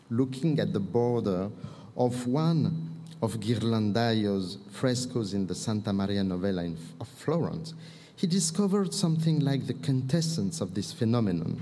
looking 0.09 0.59
at 0.59 0.73
the 0.73 0.81
border 0.81 1.49
of 1.95 2.27
one 2.27 2.89
of 3.21 3.39
Ghirlandaio's 3.39 4.57
frescoes 4.69 5.33
in 5.33 5.47
the 5.47 5.55
Santa 5.55 5.93
Maria 5.93 6.23
Novella 6.23 6.63
in, 6.63 6.77
of 6.99 7.07
Florence, 7.07 7.73
he 8.17 8.27
discovered 8.27 8.93
something 8.93 9.39
like 9.39 9.65
the 9.65 9.73
quintessence 9.73 10.59
of 10.59 10.73
this 10.73 10.91
phenomenon. 10.91 11.62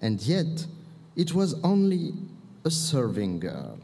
And 0.00 0.20
yet, 0.22 0.66
it 1.14 1.34
was 1.34 1.54
only 1.62 2.14
a 2.64 2.70
serving 2.70 3.40
girl, 3.40 3.78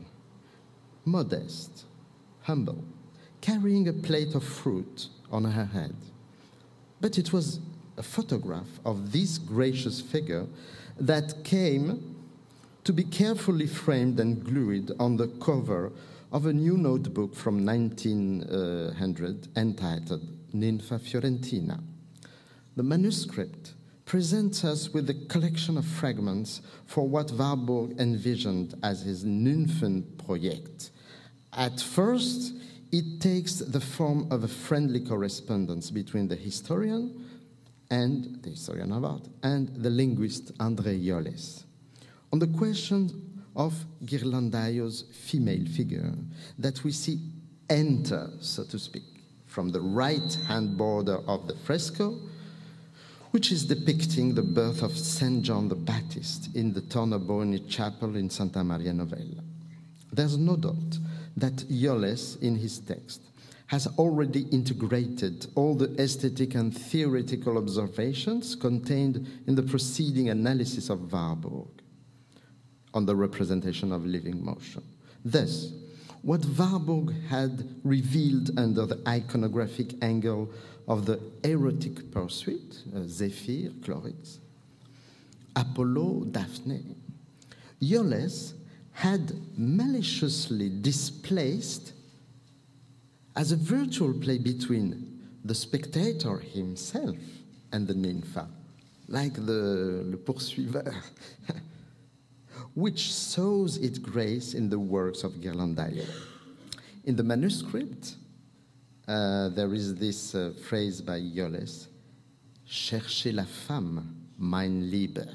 modest, 1.10 1.84
humble 2.42 2.84
carrying 3.40 3.88
a 3.88 3.92
plate 3.92 4.34
of 4.34 4.44
fruit 4.44 5.08
on 5.32 5.44
her 5.44 5.64
head. 5.64 5.96
But 7.00 7.18
it 7.18 7.32
was 7.32 7.58
a 7.96 8.02
photograph 8.02 8.68
of 8.84 9.12
this 9.12 9.38
gracious 9.38 10.00
figure 10.00 10.46
that 10.98 11.44
came 11.44 12.16
to 12.84 12.92
be 12.92 13.04
carefully 13.04 13.66
framed 13.66 14.20
and 14.20 14.44
glued 14.44 14.92
on 14.98 15.16
the 15.16 15.28
cover 15.28 15.92
of 16.32 16.46
a 16.46 16.52
new 16.52 16.76
notebook 16.76 17.34
from 17.34 17.64
1900 17.64 19.48
entitled 19.56 20.26
Ninfa 20.54 20.98
Fiorentina. 21.00 21.80
The 22.76 22.82
manuscript 22.82 23.74
presents 24.04 24.64
us 24.64 24.90
with 24.90 25.08
a 25.10 25.14
collection 25.28 25.76
of 25.76 25.84
fragments 25.84 26.62
for 26.86 27.06
what 27.06 27.30
Warburg 27.32 27.98
envisioned 27.98 28.74
as 28.82 29.02
his 29.02 29.24
Nymphenprojekt. 29.24 30.90
At 31.52 31.80
first, 31.80 32.54
it 32.92 33.20
takes 33.20 33.56
the 33.56 33.80
form 33.80 34.30
of 34.30 34.44
a 34.44 34.48
friendly 34.48 35.00
correspondence 35.00 35.90
between 35.90 36.28
the 36.28 36.36
historian 36.36 37.24
and 37.90 38.42
the 38.42 38.50
historian 38.50 38.92
of 38.92 39.04
art 39.04 39.28
and 39.42 39.68
the 39.76 39.90
linguist 39.90 40.56
André 40.58 41.04
Jolles 41.04 41.64
on 42.32 42.38
the 42.38 42.46
question 42.46 43.42
of 43.56 43.84
Ghirlandaio's 44.04 45.04
female 45.12 45.66
figure 45.66 46.12
that 46.58 46.84
we 46.84 46.92
see 46.92 47.18
enter, 47.68 48.30
so 48.40 48.64
to 48.64 48.78
speak, 48.78 49.02
from 49.46 49.70
the 49.70 49.80
right 49.80 50.38
hand 50.46 50.78
border 50.78 51.18
of 51.26 51.48
the 51.48 51.56
fresco, 51.56 52.16
which 53.32 53.52
is 53.52 53.64
depicting 53.64 54.34
the 54.34 54.42
birth 54.42 54.82
of 54.82 54.96
St. 54.96 55.42
John 55.42 55.68
the 55.68 55.74
Baptist 55.74 56.54
in 56.54 56.72
the 56.72 56.80
Tornabuoni 56.80 57.68
Chapel 57.68 58.16
in 58.16 58.30
Santa 58.30 58.62
Maria 58.62 58.92
Novella. 58.92 59.42
There's 60.12 60.36
no 60.36 60.56
doubt 60.56 60.98
that 61.36 61.64
Jolles, 61.68 62.36
in 62.36 62.56
his 62.56 62.78
text, 62.78 63.22
has 63.66 63.86
already 63.98 64.42
integrated 64.50 65.46
all 65.54 65.76
the 65.76 65.94
aesthetic 66.02 66.56
and 66.56 66.76
theoretical 66.76 67.56
observations 67.56 68.56
contained 68.56 69.28
in 69.46 69.54
the 69.54 69.62
preceding 69.62 70.28
analysis 70.28 70.90
of 70.90 71.12
Warburg 71.12 71.68
on 72.92 73.06
the 73.06 73.14
representation 73.14 73.92
of 73.92 74.04
living 74.04 74.44
motion. 74.44 74.82
Thus, 75.24 75.72
what 76.22 76.44
Warburg 76.44 77.14
had 77.28 77.76
revealed 77.84 78.58
under 78.58 78.86
the 78.86 78.96
iconographic 78.96 79.96
angle 80.02 80.50
of 80.88 81.06
the 81.06 81.20
erotic 81.44 82.10
pursuit, 82.10 82.82
uh, 82.94 83.02
Zephyr, 83.06 83.70
Chloris, 83.84 84.40
Apollo, 85.54 86.24
Daphne, 86.32 86.96
Jolles 87.80 88.54
had 89.00 89.32
maliciously 89.56 90.68
displaced 90.82 91.94
as 93.34 93.50
a 93.50 93.56
virtual 93.56 94.12
play 94.12 94.36
between 94.36 95.22
the 95.42 95.54
spectator 95.54 96.36
himself 96.36 97.16
and 97.72 97.88
the 97.88 97.94
nympha, 97.94 98.46
like 99.08 99.32
the 99.46 100.02
Le 100.04 100.18
Poursuiveur, 100.18 100.94
which 102.74 103.10
sows 103.10 103.78
its 103.78 103.98
grace 103.98 104.52
in 104.52 104.68
the 104.68 104.78
works 104.78 105.24
of 105.24 105.32
Ghirlandaio. 105.40 106.06
In 107.04 107.16
the 107.16 107.24
manuscript, 107.24 108.16
uh, 109.08 109.48
there 109.48 109.72
is 109.72 109.94
this 109.94 110.34
uh, 110.34 110.52
phrase 110.68 111.00
by 111.00 111.22
Jolles 111.34 111.88
Cherchez 112.68 113.32
la 113.32 113.44
femme, 113.44 114.14
mein 114.36 114.90
Lieber. 114.90 115.32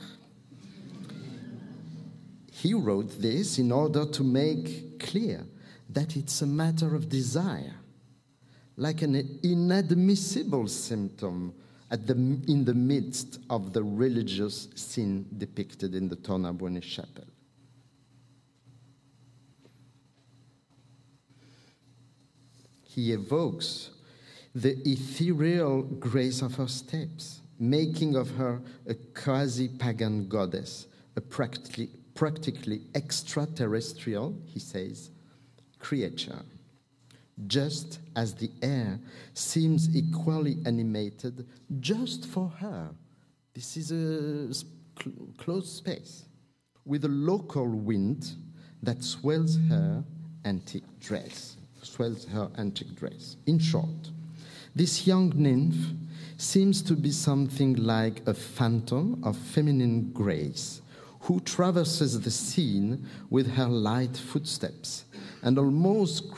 He 2.66 2.74
wrote 2.74 3.22
this 3.22 3.60
in 3.60 3.72
order 3.72 4.08
to 4.08 4.24
make 4.24 5.00
clear 5.00 5.46
that 5.90 6.18
it's 6.18 6.42
a 6.42 6.48
matter 6.48 6.96
of 6.96 7.10
desire, 7.10 7.76
like 8.76 9.04
an 9.04 9.40
inadmissible 9.44 10.68
symptom 10.68 11.54
the, 11.92 12.16
in 12.16 12.66
the 12.66 12.74
midst 12.74 13.40
of 13.52 13.72
the 13.72 13.84
religious 13.84 14.68
scene 14.74 15.28
depicted 15.38 15.94
in 15.94 16.10
the 16.10 16.16
Tornabuoni 16.16 16.82
chapel. 16.82 17.26
he 22.96 23.12
evokes 23.12 23.90
the 24.56 24.78
ethereal 24.90 25.82
grace 25.82 26.42
of 26.42 26.56
her 26.56 26.68
steps, 26.68 27.42
making 27.60 28.16
of 28.16 28.32
her 28.38 28.62
a 28.88 28.94
quasi 28.94 29.68
pagan 29.68 30.30
goddess, 30.30 30.88
a 31.18 31.22
practically, 31.22 31.90
practically 32.16 32.82
extraterrestrial, 32.96 34.36
he 34.46 34.60
says, 34.60 35.12
creature. 35.80 36.42
Just 37.48 38.00
as 38.16 38.34
the 38.34 38.50
air 38.62 38.98
seems 39.34 39.94
equally 39.94 40.58
animated 40.66 41.46
just 41.82 42.26
for 42.26 42.48
her. 42.60 42.90
This 43.54 43.76
is 43.76 43.92
a 43.92 44.54
cl- 44.54 45.28
closed 45.38 45.68
space 45.68 46.26
with 46.86 47.04
a 47.04 47.10
local 47.10 47.68
wind 47.68 48.32
that 48.82 49.04
swells 49.04 49.58
her 49.70 50.04
antique 50.46 51.00
dress, 51.02 51.58
swells 51.82 52.26
her 52.26 52.50
antique 52.58 52.96
dress. 52.96 53.36
In 53.46 53.60
short, 53.60 54.12
this 54.74 55.06
young 55.06 55.34
nymph 55.36 55.76
seems 56.38 56.82
to 56.84 56.94
be 56.96 57.12
something 57.12 57.76
like 57.76 58.26
a 58.28 58.34
phantom 58.34 59.22
of 59.24 59.36
feminine 59.38 60.12
grace 60.12 60.82
who 61.26 61.40
traverses 61.40 62.22
the 62.22 62.30
scene 62.30 63.04
with 63.32 63.48
her 63.56 63.68
light 63.68 64.16
footsteps, 64.16 65.06
an 65.42 65.58
almost 65.58 66.32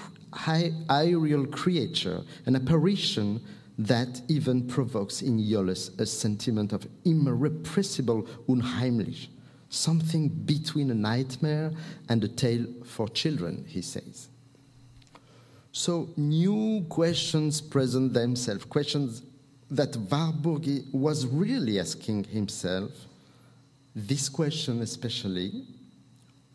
aerial 0.90 1.46
creature, 1.48 2.22
an 2.46 2.56
apparition 2.56 3.42
that 3.78 4.22
even 4.30 4.66
provokes 4.66 5.22
in 5.22 5.38
Jolles 5.44 5.92
a 6.00 6.06
sentiment 6.06 6.72
of 6.72 6.88
irrepressible 7.04 8.28
unheimlich, 8.48 9.28
something 9.70 10.30
between 10.30 10.90
a 10.90 10.96
nightmare 10.96 11.72
and 12.08 12.24
a 12.24 12.28
tale 12.30 12.66
for 12.86 13.10
children, 13.10 13.66
he 13.68 13.82
says. 13.82 14.30
So 15.74 16.10
new 16.16 16.86
questions 16.88 17.60
present 17.60 18.14
themselves, 18.14 18.64
questions 18.64 19.22
that 19.70 19.98
Warburg 19.98 20.86
was 20.94 21.28
really 21.28 21.78
asking 21.78 22.24
himself. 22.24 23.07
This 24.00 24.30
question, 24.30 24.84
especially, 24.84 25.64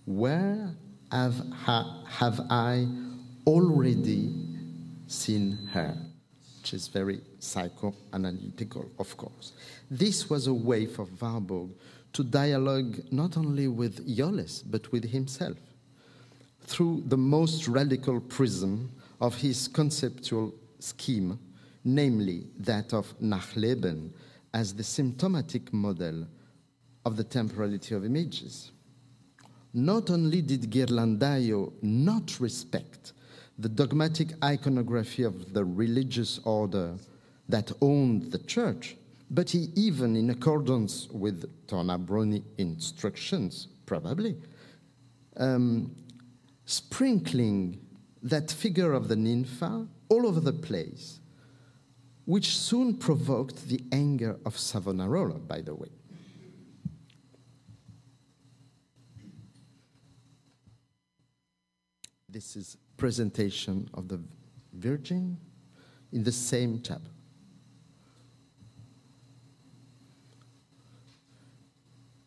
where 0.05 0.77
have, 1.11 1.35
ha, 1.53 2.05
have 2.07 2.39
I 2.49 2.87
already 3.45 4.33
seen 5.09 5.59
her? 5.73 5.97
Which 6.61 6.73
is 6.73 6.87
very 6.87 7.21
psychoanalytical, 7.41 8.91
of 8.97 9.17
course. 9.17 9.55
This 9.91 10.31
was 10.31 10.47
a 10.47 10.55
way 10.55 10.87
for 10.87 11.09
Warburg 11.21 11.71
to 12.13 12.23
dialogue 12.23 13.01
not 13.11 13.37
only 13.37 13.67
with 13.67 14.07
Jolles, 14.07 14.63
but 14.63 14.93
with 14.93 15.11
himself 15.11 15.59
through 16.61 17.03
the 17.07 17.19
most 17.19 17.67
radical 17.67 18.21
prism 18.21 18.89
of 19.21 19.35
his 19.35 19.67
conceptual 19.67 20.55
scheme, 20.79 21.41
namely 21.83 22.47
that 22.61 22.95
of 22.95 23.19
Nachleben 23.21 24.13
as 24.55 24.73
the 24.75 24.85
symptomatic 24.85 25.73
model 25.73 26.29
of 27.05 27.17
the 27.17 27.25
temporality 27.25 27.95
of 27.95 28.05
images. 28.05 28.73
Not 29.75 30.11
only 30.11 30.43
did 30.43 30.71
Ghirlandaio 30.71 31.73
not 31.83 32.39
respect 32.41 33.13
the 33.59 33.69
dogmatic 33.69 34.33
iconography 34.43 35.23
of 35.23 35.53
the 35.53 35.65
religious 35.65 36.41
order 36.45 36.97
that 37.49 37.73
owned 37.81 38.33
the 38.33 38.39
church, 38.39 38.97
but 39.31 39.51
he 39.51 39.71
even, 39.75 40.15
in 40.15 40.31
accordance 40.31 41.09
with 41.11 41.67
Tornabuoni 41.67 42.43
instructions, 42.59 43.69
probably, 43.87 44.37
um, 45.39 45.95
sprinkling 46.67 47.81
that 48.23 48.51
figure 48.51 48.93
of 48.93 49.09
the 49.09 49.17
nympha 49.17 49.87
all 50.09 50.27
over 50.27 50.41
the 50.41 50.53
place, 50.53 51.19
which 52.27 52.57
soon 52.57 52.95
provoked 52.95 53.69
the 53.69 53.81
anger 53.91 54.37
of 54.45 54.59
Savonarola, 54.59 55.39
by 55.39 55.61
the 55.61 55.75
way. 55.75 55.89
This 62.33 62.57
is 62.57 62.79
presentation 62.97 63.91
of 63.93 64.09
the 64.09 64.19
Virgin 64.73 65.37
in 66.13 66.25
the 66.25 66.33
same 66.33 66.79
tab. 66.79 67.03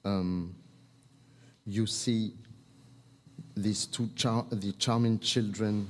Um, 0.04 0.54
you 1.66 1.88
see 1.88 2.34
these 3.56 3.88
two 3.88 4.12
char- 4.16 4.46
the 4.52 4.74
charming 4.74 5.18
children 5.18 5.90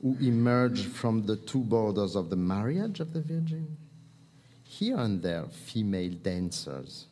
who 0.00 0.16
emerge 0.22 0.86
from 0.86 1.26
the 1.26 1.36
two 1.36 1.60
borders 1.60 2.16
of 2.16 2.30
the 2.30 2.36
marriage 2.36 3.00
of 3.00 3.12
the 3.12 3.20
Virgin. 3.20 3.76
Here 4.62 4.96
and 4.96 5.22
there, 5.22 5.44
female 5.44 6.12
dancers 6.22 7.04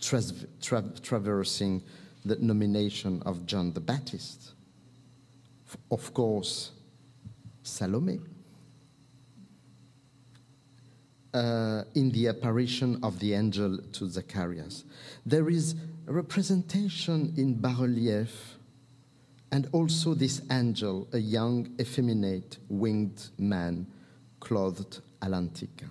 tra- 0.00 0.22
tra- 0.60 0.92
traversing 1.02 1.82
the 2.24 2.34
nomination 2.36 3.22
of 3.24 3.46
John 3.46 3.72
the 3.72 3.80
Baptist. 3.80 4.54
Of 5.90 6.12
course, 6.14 6.72
Salome. 7.62 8.20
uh, 11.34 11.84
in 11.94 12.10
the 12.10 12.28
apparition 12.28 12.98
of 13.02 13.18
the 13.18 13.34
angel 13.34 13.78
to 13.78 14.08
Zacharias. 14.08 14.84
There 15.24 15.48
is 15.48 15.74
a 16.06 16.12
representation 16.12 17.32
in 17.36 17.54
bas 17.54 17.78
relief, 17.78 18.56
and 19.50 19.68
also 19.72 20.14
this 20.14 20.42
angel, 20.50 21.08
a 21.12 21.18
young, 21.18 21.74
effeminate, 21.80 22.58
winged 22.68 23.30
man 23.38 23.86
clothed 24.40 25.00
à 25.20 25.28
l'antica. 25.28 25.86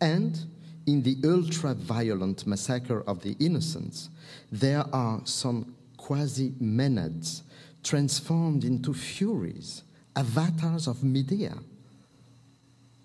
And 0.00 0.38
in 0.86 1.02
the 1.02 1.16
ultra 1.24 1.74
violent 1.74 2.46
massacre 2.46 3.02
of 3.02 3.22
the 3.22 3.36
innocents, 3.38 4.10
there 4.50 4.84
are 4.92 5.20
some 5.24 5.74
quasi 5.96 6.52
menads 6.60 7.42
transformed 7.82 8.64
into 8.64 8.94
furies, 8.94 9.82
avatars 10.14 10.86
of 10.86 11.02
Medea. 11.02 11.56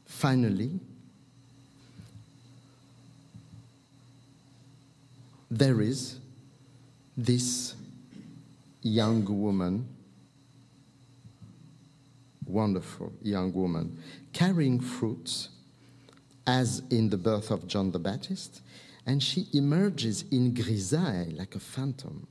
Finally, 0.06 0.80
there 5.50 5.82
is 5.82 6.20
this 7.16 7.76
young 8.82 9.26
woman, 9.26 9.88
wonderful 12.46 13.12
young 13.22 13.54
woman, 13.54 14.02
carrying 14.34 14.80
fruits 14.80 15.50
as 16.46 16.82
in 16.90 17.10
the 17.10 17.18
birth 17.18 17.52
of 17.52 17.68
John 17.68 17.92
the 17.92 18.00
Baptist, 18.00 18.62
and 19.06 19.22
she 19.22 19.48
emerges 19.54 20.24
in 20.32 20.54
grisaille 20.54 21.38
like 21.38 21.56
a 21.56 21.60
phantom 21.60 22.28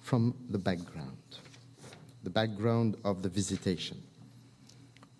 from 0.00 0.34
the 0.48 0.58
background, 0.58 1.38
the 2.22 2.30
background 2.30 2.96
of 3.04 3.22
the 3.22 3.28
visitation. 3.28 4.02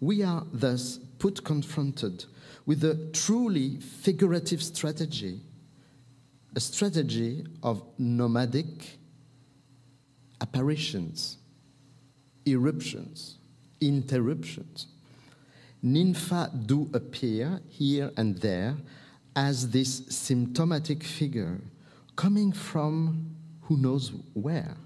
We 0.01 0.23
are 0.23 0.45
thus 0.53 0.99
put 1.19 1.45
confronted 1.45 2.25
with 2.67 2.85
a 2.85 3.11
truly 3.13 3.77
figurative 3.81 4.63
strategy 4.63 5.41
a 6.57 6.61
strategy 6.61 7.45
of 7.63 7.83
nomadic 7.99 8.99
apparitions, 10.41 11.37
eruptions, 12.47 13.37
interruptions. 13.81 14.87
Ninfa 15.85 16.67
do 16.67 16.91
appear 16.93 17.61
here 17.69 18.11
and 18.17 18.37
there 18.39 18.77
as 19.37 19.71
this 19.71 20.07
symptomatic 20.09 21.03
figure 21.03 21.61
coming 22.17 22.53
from 22.53 23.35
who 23.63 23.77
knows 23.77 24.13
where. 24.35 24.77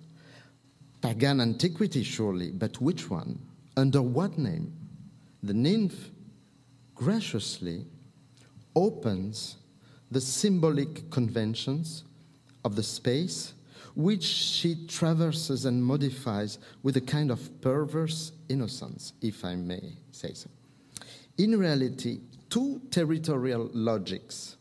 Pagan 1.04 1.42
antiquity, 1.42 2.02
surely, 2.02 2.50
but 2.50 2.80
which 2.80 3.10
one? 3.10 3.38
Under 3.76 4.00
what 4.00 4.38
name? 4.38 4.72
The 5.42 5.52
nymph 5.52 6.10
graciously 6.94 7.84
opens 8.74 9.58
the 10.10 10.22
symbolic 10.22 11.10
conventions 11.10 12.04
of 12.64 12.74
the 12.74 12.82
space, 12.82 13.52
which 13.94 14.24
she 14.24 14.86
traverses 14.86 15.66
and 15.66 15.84
modifies 15.84 16.58
with 16.82 16.96
a 16.96 17.02
kind 17.02 17.30
of 17.30 17.60
perverse 17.60 18.32
innocence, 18.48 19.12
if 19.20 19.44
I 19.44 19.56
may 19.56 19.98
say 20.10 20.32
so. 20.32 20.48
In 21.36 21.58
reality, 21.58 22.20
two 22.48 22.80
territorial 22.90 23.68
logics 23.74 24.56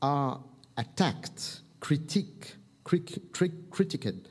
are 0.00 0.38
attacked, 0.76 1.62
critique, 1.80 2.54
cric, 2.84 3.32
cric, 3.32 3.70
critiqued, 3.70 4.26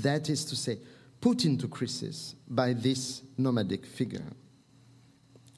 that 0.00 0.30
is 0.30 0.44
to 0.46 0.56
say, 0.56 0.78
put 1.20 1.44
into 1.44 1.68
crisis 1.68 2.34
by 2.48 2.72
this 2.72 3.22
nomadic 3.36 3.84
figure. 3.84 4.24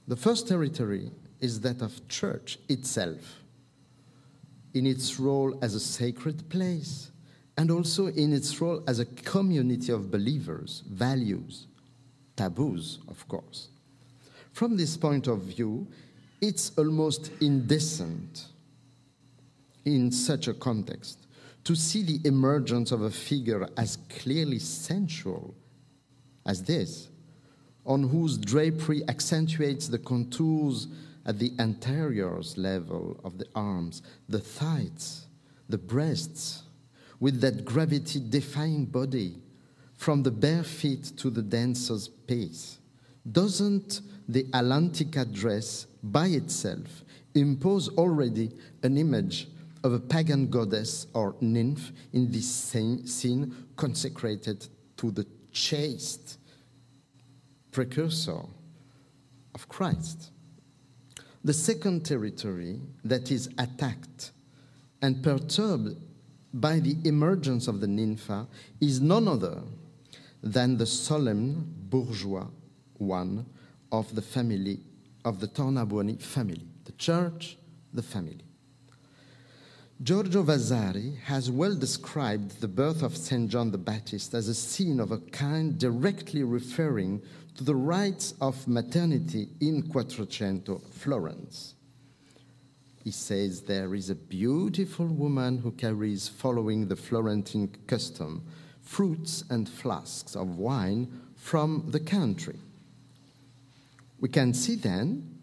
The 0.09 0.16
first 0.16 0.49
territory 0.49 1.11
is 1.40 1.61
that 1.61 1.81
of 1.81 2.07
church 2.09 2.59
itself 2.68 3.40
in 4.75 4.87
its 4.87 5.18
role 5.20 5.57
as 5.62 5.75
a 5.75 5.81
sacred 5.81 6.49
place 6.51 7.11
and 7.57 7.70
also 7.70 8.09
in 8.09 8.33
its 8.33 8.61
role 8.61 8.83
as 8.88 8.99
a 8.99 9.05
community 9.05 9.92
of 9.92 10.11
believers, 10.11 10.83
values. 10.90 11.66
taboos, 12.37 12.99
of 13.07 13.27
course. 13.29 13.68
From 14.53 14.77
this 14.77 14.97
point 14.97 15.29
of 15.29 15.42
view, 15.42 15.87
it's 16.40 16.73
almost 16.77 17.31
indecent 17.40 18.47
in 19.85 20.11
such 20.11 20.49
a 20.49 20.55
context 20.55 21.23
to 21.64 21.74
see 21.74 22.03
the 22.03 22.20
emergence 22.27 22.92
of 22.92 23.03
a 23.03 23.11
figure 23.11 23.68
as 23.77 23.98
clearly 24.09 24.59
sensual 24.59 25.55
as 26.46 26.62
this, 26.62 27.09
on 27.87 28.03
whose 28.03 28.38
drapery 28.38 29.03
accentuates 29.09 29.88
the 29.88 29.98
contours 29.98 30.88
at 31.27 31.38
the 31.38 31.53
anteriors 31.59 32.59
level 32.59 33.18
of 33.24 33.38
the 33.38 33.46
arms, 33.55 34.03
the 34.29 34.38
thighs, 34.38 35.27
the 35.68 35.79
breasts, 35.79 36.62
with 37.18 37.40
that 37.40 37.64
gravity 37.64 38.20
defying 38.29 38.85
body 38.85 39.37
from 39.96 40.22
the 40.22 40.31
bare 40.31 40.62
feet 40.62 41.12
to 41.16 41.31
the 41.31 41.42
dancer's 41.42 42.09
pace. 42.09 42.79
Doesn't 43.31 44.03
the 44.29 44.44
à 44.53 44.62
l'antica 44.62 45.24
dress 45.24 45.87
by 46.03 46.27
itself 46.29 47.05
impose 47.35 47.88
already 47.96 48.50
an 48.83 48.98
image 48.98 49.48
of 49.85 49.92
a 49.92 50.01
pagan 50.01 50.49
goddess 50.49 51.07
or 51.14 51.37
nymph 51.40 51.92
in 52.12 52.33
this 52.33 52.51
scene 52.51 53.55
consecrated 53.77 54.66
to 54.97 55.11
the 55.12 55.27
chaste 55.53 56.38
precursor 57.70 58.40
of 59.55 59.68
Christ? 59.68 60.31
The 61.44 61.53
second 61.53 62.05
territory 62.05 62.81
that 63.05 63.31
is 63.31 63.49
attacked 63.59 64.33
and 65.03 65.23
perturbed 65.23 66.01
by 66.55 66.81
the 66.81 66.97
emergence 67.05 67.68
of 67.68 67.81
the 67.81 67.87
nympha 67.87 68.49
is 68.81 69.01
none 69.01 69.29
other 69.29 69.61
than 70.42 70.79
the 70.79 70.87
solemn 70.87 71.75
bourgeois 71.90 72.47
one 72.99 73.44
of 73.92 74.14
the 74.14 74.23
family 74.23 74.81
of 75.25 75.40
the 75.40 75.49
Tornabuoni 75.49 76.20
family, 76.20 76.66
the 76.85 76.92
church, 76.92 77.59
the 77.92 78.03
family. 78.03 78.40
Giorgio 80.02 80.42
Vasari 80.42 81.14
has 81.24 81.52
well 81.52 81.74
described 81.76 82.61
the 82.61 82.66
birth 82.68 83.02
of 83.02 83.16
St. 83.16 83.48
John 83.48 83.70
the 83.70 83.78
Baptist 83.78 84.35
as 84.35 84.48
a 84.48 84.54
scene 84.54 84.98
of 84.98 85.12
a 85.12 85.18
kind 85.18 85.78
directly 85.78 86.42
referring 86.42 87.22
to 87.57 87.62
the 87.62 87.76
rites 87.76 88.35
of 88.40 88.66
maternity 88.66 89.50
in 89.61 89.85
Quattrocento, 89.85 90.83
Florence. 90.90 91.74
He 93.04 93.12
says 93.12 93.62
there 93.62 93.94
is 93.94 94.11
a 94.11 94.16
beautiful 94.16 95.07
woman 95.07 95.59
who 95.59 95.70
carries, 95.70 96.26
following 96.26 96.88
the 96.88 96.96
Florentine 96.96 97.70
custom, 97.87 98.44
fruits 98.83 99.44
and 99.48 99.68
flasks 99.68 100.35
of 100.35 100.59
wine 100.59 101.20
from 101.37 101.85
the 101.90 102.00
country. 102.00 102.59
We 104.18 104.28
can 104.28 104.54
see 104.54 104.74
then, 104.74 105.34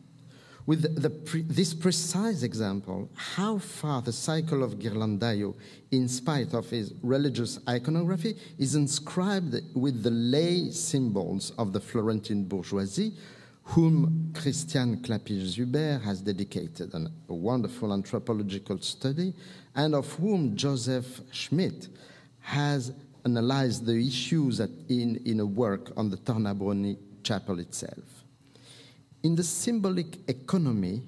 with 0.71 1.01
the 1.01 1.10
pre- 1.10 1.41
this 1.41 1.73
precise 1.73 2.43
example, 2.43 3.10
how 3.13 3.57
far 3.57 4.01
the 4.01 4.13
cycle 4.13 4.63
of 4.63 4.79
Ghirlandaio, 4.79 5.53
in 5.91 6.07
spite 6.07 6.53
of 6.53 6.69
his 6.69 6.93
religious 7.03 7.60
iconography, 7.67 8.38
is 8.57 8.75
inscribed 8.75 9.53
with 9.75 10.01
the 10.01 10.12
lay 10.12 10.71
symbols 10.71 11.51
of 11.57 11.73
the 11.73 11.81
Florentine 11.81 12.45
bourgeoisie, 12.45 13.12
whom 13.63 14.31
Christiane 14.34 14.95
Klapisch-Zuber 15.01 16.01
has 16.03 16.21
dedicated 16.21 16.93
an, 16.93 17.12
a 17.27 17.34
wonderful 17.34 17.91
anthropological 17.91 18.79
study, 18.79 19.34
and 19.75 19.93
of 19.93 20.10
whom 20.13 20.55
Joseph 20.55 21.19
Schmidt 21.34 21.89
has 22.39 22.93
analyzed 23.25 23.86
the 23.86 23.97
issues 24.07 24.62
in, 24.62 25.21
in 25.25 25.41
a 25.41 25.45
work 25.45 25.91
on 25.97 26.10
the 26.10 26.15
Tornabuoni 26.15 26.95
chapel 27.23 27.60
itself. 27.60 28.20
In 29.23 29.36
the 29.36 29.43
symbolic 29.43 30.17
economy, 30.27 31.03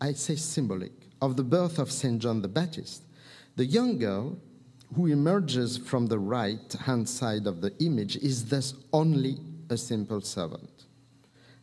I 0.00 0.12
say 0.12 0.36
symbolic, 0.36 0.92
of 1.20 1.36
the 1.36 1.44
birth 1.44 1.78
of 1.78 1.92
St. 1.92 2.20
John 2.20 2.42
the 2.42 2.48
Baptist, 2.48 3.04
the 3.54 3.64
young 3.64 3.98
girl 3.98 4.36
who 4.96 5.06
emerges 5.06 5.78
from 5.78 6.06
the 6.06 6.18
right 6.18 6.72
hand 6.72 7.08
side 7.08 7.46
of 7.46 7.60
the 7.60 7.72
image 7.78 8.16
is 8.16 8.46
thus 8.46 8.74
only 8.92 9.38
a 9.70 9.76
simple 9.76 10.20
servant. 10.20 10.86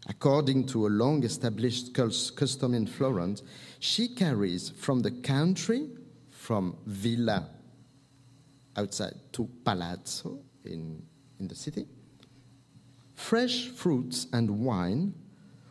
According 0.08 0.66
to 0.68 0.88
a 0.88 0.90
long 0.90 1.24
established 1.24 1.94
custom 1.94 2.74
in 2.74 2.88
Florence, 2.88 3.44
she 3.80 4.08
carries 4.08 4.70
from 4.70 5.02
the 5.02 5.12
country, 5.12 5.90
from 6.30 6.78
villa 6.86 7.50
outside 8.78 9.16
to 9.34 9.50
palazzo 9.66 10.40
in, 10.64 11.04
in 11.40 11.48
the 11.48 11.56
city, 11.56 11.86
fresh 13.20 13.68
fruits 13.68 14.28
and 14.32 14.50
wine, 14.62 15.14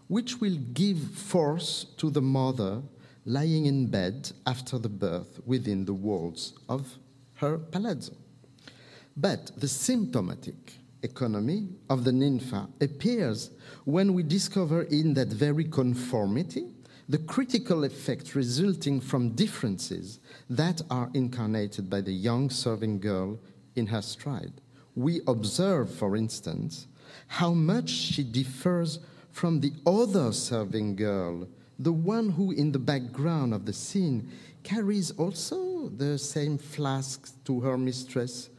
which 0.06 0.38
will 0.38 0.56
give 0.74 0.98
force 0.98 1.86
to 1.96 2.10
the 2.10 2.20
mother 2.20 2.82
lying 3.24 3.66
in 3.66 3.86
bed 3.86 4.30
after 4.46 4.78
the 4.78 4.88
birth 4.88 5.40
within 5.46 5.84
the 5.84 5.92
walls 5.92 6.52
of 6.68 6.98
her 7.36 7.56
palazzo. 7.58 8.12
But 9.16 9.50
the 9.56 9.66
symptomatic 9.66 10.74
economy 11.02 11.68
of 11.88 12.04
the 12.04 12.12
nympha 12.12 12.68
appears 12.80 13.50
when 13.84 14.12
we 14.12 14.22
discover 14.22 14.82
in 14.82 15.14
that 15.14 15.28
very 15.28 15.64
conformity 15.64 16.66
the 17.08 17.18
critical 17.18 17.84
effect 17.84 18.34
resulting 18.34 19.00
from 19.00 19.30
differences 19.30 20.20
that 20.50 20.82
are 20.90 21.10
incarnated 21.14 21.88
by 21.88 22.02
the 22.02 22.12
young 22.12 22.50
serving 22.50 23.00
girl 23.00 23.40
in 23.74 23.86
her 23.86 24.02
stride. 24.02 24.60
We 24.94 25.22
observe, 25.26 25.90
for 25.92 26.14
instance, 26.14 26.86
how 27.28 27.52
much 27.52 27.88
she 27.88 28.24
differs 28.24 28.98
from 29.30 29.60
the 29.60 29.72
other 29.86 30.32
serving 30.32 30.96
girl, 30.96 31.46
the 31.78 31.92
one 31.92 32.30
who, 32.30 32.50
in 32.50 32.72
the 32.72 32.78
background 32.78 33.54
of 33.54 33.64
the 33.64 33.72
scene, 33.72 34.28
carries 34.64 35.12
also 35.12 35.88
the 35.90 36.18
same 36.18 36.58
flask 36.58 37.30
to 37.44 37.60
her 37.60 37.78
mistress, 37.78 38.50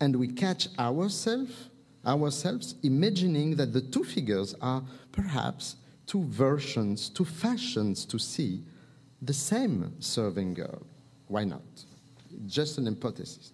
and 0.00 0.16
we 0.16 0.26
catch 0.28 0.68
ourselves 0.78 1.70
ourselves 2.06 2.74
imagining 2.82 3.56
that 3.56 3.72
the 3.72 3.80
two 3.80 4.04
figures 4.04 4.54
are 4.60 4.82
perhaps 5.10 5.76
two 6.06 6.22
versions, 6.24 7.08
two 7.08 7.24
fashions 7.24 8.04
to 8.04 8.18
see 8.18 8.62
the 9.22 9.32
same 9.32 9.94
serving 10.00 10.52
girl. 10.52 10.82
Why 11.28 11.44
not? 11.44 11.62
Just 12.46 12.76
an 12.78 12.86
hypothesis. 12.86 13.52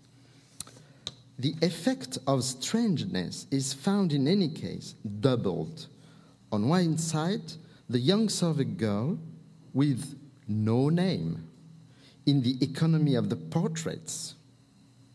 The 1.40 1.54
effect 1.62 2.18
of 2.26 2.44
strangeness 2.44 3.46
is 3.50 3.72
found 3.72 4.12
in 4.12 4.28
any 4.28 4.50
case 4.50 4.94
doubled. 5.20 5.86
On 6.52 6.68
one 6.68 6.98
side, 6.98 7.54
the 7.88 7.98
young 7.98 8.28
serving 8.28 8.76
girl 8.76 9.18
with 9.72 10.18
no 10.46 10.90
name. 10.90 11.48
In 12.26 12.42
the 12.42 12.62
economy 12.62 13.14
of 13.14 13.30
the 13.30 13.36
portraits, 13.36 14.34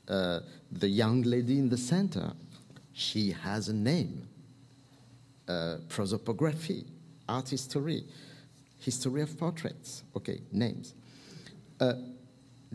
uh, 0.08 0.40
the 0.72 0.88
young 0.88 1.22
lady 1.22 1.60
in 1.60 1.70
the 1.70 1.78
center, 1.78 2.34
she 2.92 3.32
has 3.32 3.70
a 3.70 3.74
name. 3.74 4.28
Uh, 5.48 5.78
prosopography, 5.90 6.86
art 7.30 7.50
history, 7.50 8.04
history 8.80 9.22
of 9.22 9.38
portraits. 9.38 10.02
Okay, 10.18 10.42
names. 10.52 10.96
Uh, 11.80 11.94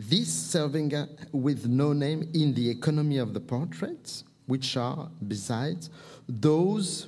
this 0.09 0.31
serving 0.33 0.93
with 1.31 1.67
no 1.67 1.93
name 1.93 2.29
in 2.33 2.53
the 2.53 2.69
economy 2.69 3.17
of 3.17 3.33
the 3.33 3.39
portraits, 3.39 4.23
which 4.47 4.75
are, 4.77 5.09
besides, 5.27 5.89
those 6.27 7.07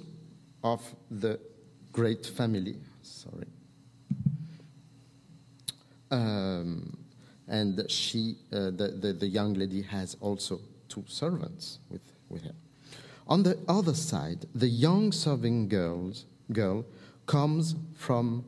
of 0.63 0.81
the 1.09 1.39
great 1.91 2.25
family. 2.25 2.75
Sorry. 3.01 3.47
Um, 6.11 6.97
and 7.47 7.89
she, 7.89 8.35
uh, 8.51 8.71
the, 8.71 8.95
the, 8.99 9.13
the, 9.13 9.27
young 9.27 9.53
lady, 9.53 9.81
has 9.81 10.15
also 10.21 10.59
two 10.87 11.03
servants 11.07 11.79
with, 11.89 12.01
with 12.29 12.43
her. 12.43 12.55
On 13.27 13.41
the 13.41 13.57
other 13.67 13.95
side, 13.95 14.45
the 14.53 14.67
young 14.67 15.11
serving 15.11 15.69
girls, 15.69 16.25
girl 16.51 16.85
comes 17.25 17.75
from 17.95 18.45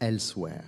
elsewhere, 0.00 0.64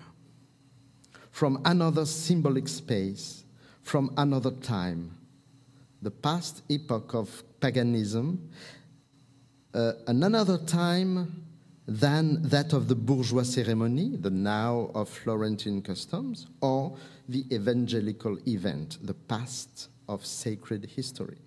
from 1.38 1.62
another 1.66 2.04
symbolic 2.04 2.66
space, 2.66 3.44
from 3.84 4.10
another 4.16 4.50
time, 4.50 5.16
the 6.02 6.10
past 6.10 6.62
epoch 6.68 7.14
of 7.14 7.44
paganism, 7.60 8.50
uh, 9.72 9.92
and 10.08 10.24
another 10.24 10.58
time 10.58 11.44
than 11.86 12.42
that 12.42 12.72
of 12.72 12.88
the 12.88 12.94
bourgeois 12.96 13.44
ceremony, 13.44 14.16
the 14.16 14.28
now 14.28 14.90
of 14.96 15.08
Florentine 15.08 15.80
customs, 15.80 16.48
or 16.60 16.96
the 17.28 17.44
evangelical 17.54 18.36
event, 18.48 18.98
the 19.02 19.14
past 19.14 19.90
of 20.08 20.26
sacred 20.26 20.90
history. 20.96 21.38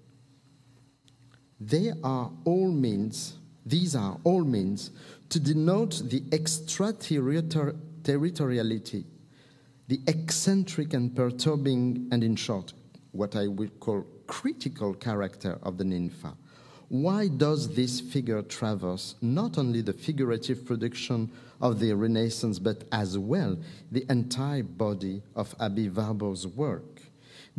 They 1.60 1.92
are 2.02 2.32
all 2.46 2.72
means, 2.72 3.34
these 3.66 3.94
are 3.98 4.18
all 4.24 4.46
means 4.46 4.92
to 5.28 5.38
denote 5.38 6.02
the 6.06 6.24
extraterritoriality, 6.32 9.04
the 9.92 10.00
eccentric 10.08 10.94
and 10.94 11.14
perturbing, 11.14 12.08
and 12.14 12.24
in 12.24 12.34
short, 12.34 12.72
what 13.12 13.36
I 13.36 13.48
would 13.48 13.78
call 13.82 14.06
critical 14.26 14.94
character 14.94 15.60
of 15.64 15.78
the 15.78 15.84
nympha, 15.84 16.34
why 16.88 17.28
does 17.28 17.76
this 17.76 18.00
figure 18.00 18.42
traverse 18.42 19.16
not 19.22 19.58
only 19.58 19.82
the 19.82 19.92
figurative 19.92 20.66
production 20.66 21.30
of 21.60 21.82
the 21.82 21.92
Renaissance, 21.92 22.58
but 22.58 22.86
as 22.94 23.18
well 23.18 23.58
the 23.92 24.06
entire 24.10 24.64
body 24.64 25.22
of 25.36 25.54
Aby 25.60 25.90
Warburg's 25.90 26.48
work? 26.48 27.02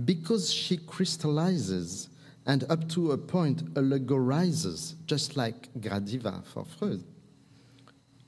Because 0.02 0.50
she 0.50 0.78
crystallizes 0.78 2.08
and 2.46 2.64
up 2.70 2.88
to 2.88 3.12
a 3.12 3.18
point 3.18 3.74
allegorizes, 3.74 4.94
just 5.04 5.36
like 5.36 5.68
Gradiva 5.82 6.42
for 6.46 6.64
Freud 6.64 7.04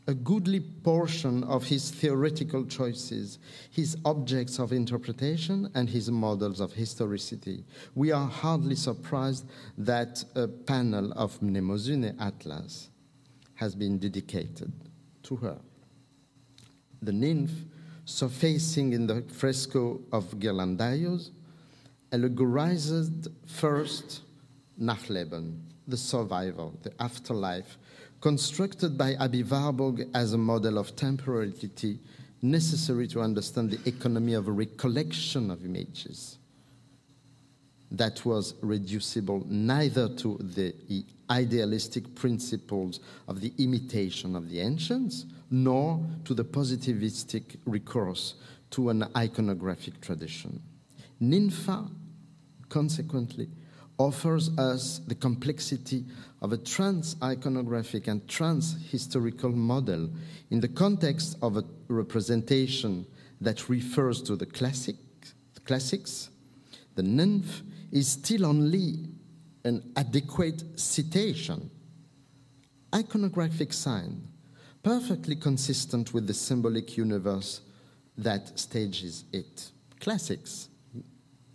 a 0.07 0.15
goodly 0.15 0.61
portion 0.61 1.43
of 1.45 1.65
his 1.65 1.91
theoretical 1.91 2.65
choices, 2.67 3.39
his 3.71 3.97
objects 4.05 4.59
of 4.59 4.73
interpretation, 4.73 5.71
and 5.75 5.89
his 5.89 6.11
models 6.11 6.61
of 6.61 6.73
historicity. 6.73 7.65
We 7.95 8.13
are 8.13 8.29
hardly 8.29 8.77
surprised 8.77 9.47
that 9.79 10.23
a 10.35 10.47
panel 10.47 11.13
of 11.13 11.41
Mnemosyne 11.41 12.21
Atlas 12.21 12.91
has 13.55 13.75
been 13.75 13.99
dedicated 13.99 14.73
to 15.23 15.37
her. 15.37 15.59
The 17.01 17.13
nymph, 17.13 17.53
surfacing 18.05 18.93
in 18.93 19.07
the 19.07 19.23
fresco 19.23 20.03
of 20.13 20.25
Ghirlandaios, 20.39 21.31
allegorizes 22.13 23.29
first 23.47 24.21
Nachleben, 24.79 25.61
the 25.87 25.97
survival, 25.97 26.79
the 26.83 26.93
afterlife 27.01 27.79
constructed 28.21 28.97
by 28.97 29.15
Aby 29.21 29.43
Warburg 29.43 30.09
as 30.15 30.33
a 30.33 30.39
model 30.39 30.79
of 30.79 30.97
temporality 30.97 31.99
necessary 32.41 33.07
to 33.09 33.21
understand 33.21 33.71
the 33.71 33.89
economy 33.89 34.35
of 34.35 34.49
a 34.49 34.53
recollection 34.53 35.51
of 35.51 35.65
images 35.65 36.39
that 37.91 38.25
was 38.25 38.55
reducible 38.63 39.45
neither 39.47 40.09
to 40.09 40.39
the 40.41 41.05
idealistic 41.31 42.15
principles 42.15 43.01
of 43.29 43.41
the 43.41 43.53
imitation 43.59 44.35
of 44.35 44.49
the 44.51 44.61
ancients 44.61 45.27
nor 45.51 46.05
to 46.25 46.35
the 46.35 46.45
positivistic 46.45 47.57
recourse 47.67 48.35
to 48.71 48.89
an 48.89 49.03
iconographic 49.15 50.01
tradition. 50.01 50.61
Ninfa, 51.23 51.91
consequently, 52.69 53.49
offers 53.99 54.57
us 54.59 55.01
the 55.07 55.15
complexity 55.15 56.05
of 56.43 56.53
a 56.53 56.57
trans 56.57 57.15
iconographic 57.17 58.09
and 58.09 58.27
trans 58.29 58.77
historical 58.91 59.51
model 59.51 60.11
in 60.51 60.61
the 60.61 60.69
context 60.69 61.37
of 61.43 61.57
a 61.57 61.65
representation 61.89 63.07
that 63.41 63.69
refers 63.69 64.23
to 64.23 64.37
the 64.37 64.47
classic, 64.47 64.97
classics. 65.65 66.31
The 66.95 67.03
nymph 67.03 67.63
is 67.93 68.09
still 68.09 68.47
only 68.47 69.07
an 69.65 69.93
adequate 69.97 70.63
citation, 70.79 71.71
iconographic 72.93 73.73
sign, 73.73 74.29
perfectly 74.83 75.37
consistent 75.37 76.13
with 76.13 76.27
the 76.27 76.35
symbolic 76.35 76.97
universe 76.97 77.61
that 78.19 78.59
stages 78.59 79.25
it. 79.33 79.71
Classics, 80.01 80.69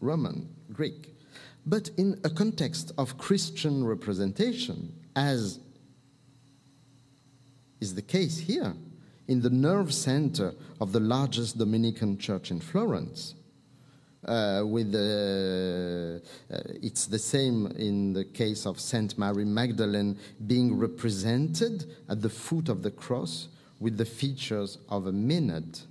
Roman, 0.02 0.50
Greek, 0.74 1.16
but 1.70 1.92
in 1.98 2.20
a 2.24 2.30
context 2.30 2.92
of 2.98 3.18
Christian 3.20 3.86
representation, 3.86 4.92
as 5.16 5.60
is 7.80 7.94
the 7.94 8.02
case 8.02 8.40
here, 8.40 8.74
in 9.28 9.42
the 9.42 9.52
nerve 9.52 9.94
center 9.94 10.56
of 10.82 10.92
the 10.92 11.00
largest 11.00 11.60
Dominican 11.60 12.18
church 12.18 12.50
in 12.50 12.60
Florence. 12.60 13.36
Uh, 14.26 14.64
with 14.66 14.92
the, 14.92 16.22
uh, 16.52 16.58
it's 16.82 17.06
the 17.06 17.20
same 17.20 17.68
in 17.78 18.14
the 18.14 18.26
case 18.26 18.66
of 18.66 18.80
Saint 18.80 19.18
Mary 19.18 19.46
Magdalene 19.46 20.18
being 20.48 20.76
represented 20.76 21.86
at 22.10 22.22
the 22.22 22.30
foot 22.30 22.68
of 22.68 22.82
the 22.82 22.92
cross 22.92 23.48
with 23.80 23.98
the 23.98 24.06
features 24.06 24.80
of 24.90 25.06
a 25.06 25.12
Maenad, 25.12 25.84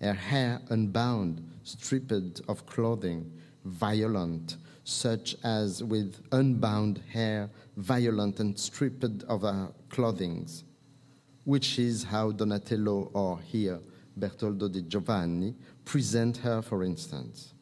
her 0.00 0.14
hair 0.14 0.62
unbound, 0.70 1.46
stripped 1.64 2.40
of 2.48 2.64
clothing, 2.66 3.30
violent, 3.64 4.56
such 4.84 5.34
as 5.42 5.82
with 5.82 6.22
unbound 6.32 7.00
hair, 7.10 7.50
violent 7.78 8.38
and 8.38 8.58
stripped 8.58 9.04
of 9.24 9.42
her 9.42 9.72
clothing, 9.88 10.46
which 11.44 11.78
is 11.78 12.04
how 12.04 12.30
Donatello 12.30 13.10
or 13.14 13.40
here 13.40 13.80
Bertoldo 14.18 14.70
di 14.70 14.82
Giovanni 14.82 15.54
present 15.84 16.36
her, 16.38 16.62
for 16.62 16.84
instance. 16.84 17.54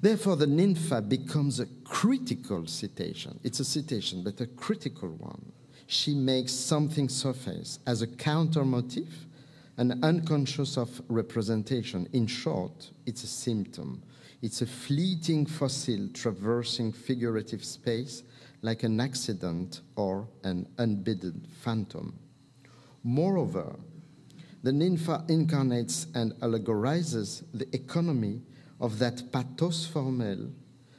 Therefore, 0.00 0.36
the 0.36 0.46
nympha 0.46 1.00
becomes 1.02 1.60
a 1.60 1.66
critical 1.84 2.66
citation. 2.66 3.38
It's 3.44 3.60
a 3.60 3.64
citation, 3.64 4.22
but 4.22 4.40
a 4.40 4.46
critical 4.46 5.10
one. 5.10 5.52
She 5.86 6.14
makes 6.14 6.52
something 6.52 7.08
surface 7.08 7.78
as 7.86 8.02
a 8.02 8.06
counter 8.06 8.64
motif, 8.64 9.26
an 9.76 10.00
unconscious 10.02 10.76
of 10.76 11.00
representation. 11.08 12.08
In 12.12 12.26
short, 12.26 12.90
it's 13.06 13.22
a 13.22 13.28
symptom 13.28 14.02
it's 14.42 14.62
a 14.62 14.66
fleeting 14.66 15.46
fossil 15.46 16.08
traversing 16.12 16.92
figurative 16.92 17.64
space 17.64 18.22
like 18.62 18.82
an 18.82 19.00
accident 19.00 19.80
or 19.96 20.28
an 20.44 20.66
unbidden 20.78 21.46
phantom. 21.62 22.18
Moreover, 23.02 23.76
the 24.62 24.72
nympha 24.72 25.24
incarnates 25.28 26.06
and 26.14 26.32
allegorizes 26.40 27.44
the 27.54 27.68
economy 27.74 28.42
of 28.80 28.98
that 28.98 29.30
pathos 29.32 29.86
formel 29.86 30.50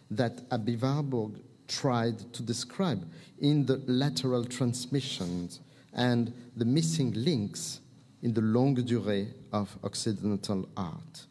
that 0.10 0.42
Aby 0.52 0.78
Warburg 0.78 1.42
tried 1.68 2.34
to 2.34 2.42
describe 2.42 3.06
in 3.40 3.66
the 3.66 3.82
lateral 3.88 4.46
transmissions 4.46 5.60
and 5.94 6.34
the 6.56 6.66
missing 6.66 7.12
links 7.14 7.82
in 8.22 8.34
the 8.34 8.42
longue 8.42 8.78
durée 8.78 9.34
of 9.52 9.78
Occidental 9.84 10.68
art. 10.78 11.26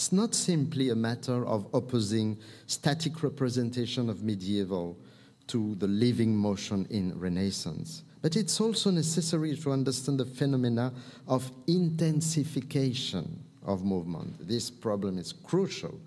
It's 0.00 0.12
not 0.12 0.34
simply 0.34 0.88
a 0.88 0.94
matter 0.94 1.44
of 1.44 1.66
opposing 1.74 2.38
static 2.66 3.22
representation 3.22 4.08
of 4.08 4.22
medieval 4.22 4.96
to 5.48 5.74
the 5.74 5.88
living 5.88 6.34
motion 6.34 6.86
in 6.88 7.20
Renaissance, 7.20 8.02
but 8.22 8.34
it's 8.34 8.62
also 8.62 8.90
necessary 8.90 9.54
to 9.58 9.72
understand 9.72 10.18
the 10.18 10.24
phenomena 10.24 10.94
of 11.28 11.52
intensification 11.66 13.44
of 13.62 13.84
movement. 13.84 14.48
This 14.48 14.70
problem 14.70 15.18
is 15.18 15.34
crucial 15.34 16.00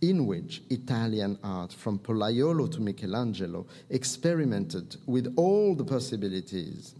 in 0.00 0.26
which 0.26 0.62
Italian 0.68 1.38
art, 1.44 1.72
from 1.72 2.00
Pollaiolo 2.00 2.68
to 2.72 2.80
Michelangelo, 2.80 3.64
experimented 3.90 4.96
with 5.06 5.32
all 5.36 5.76
the 5.76 5.84
possibilities. 5.84 6.96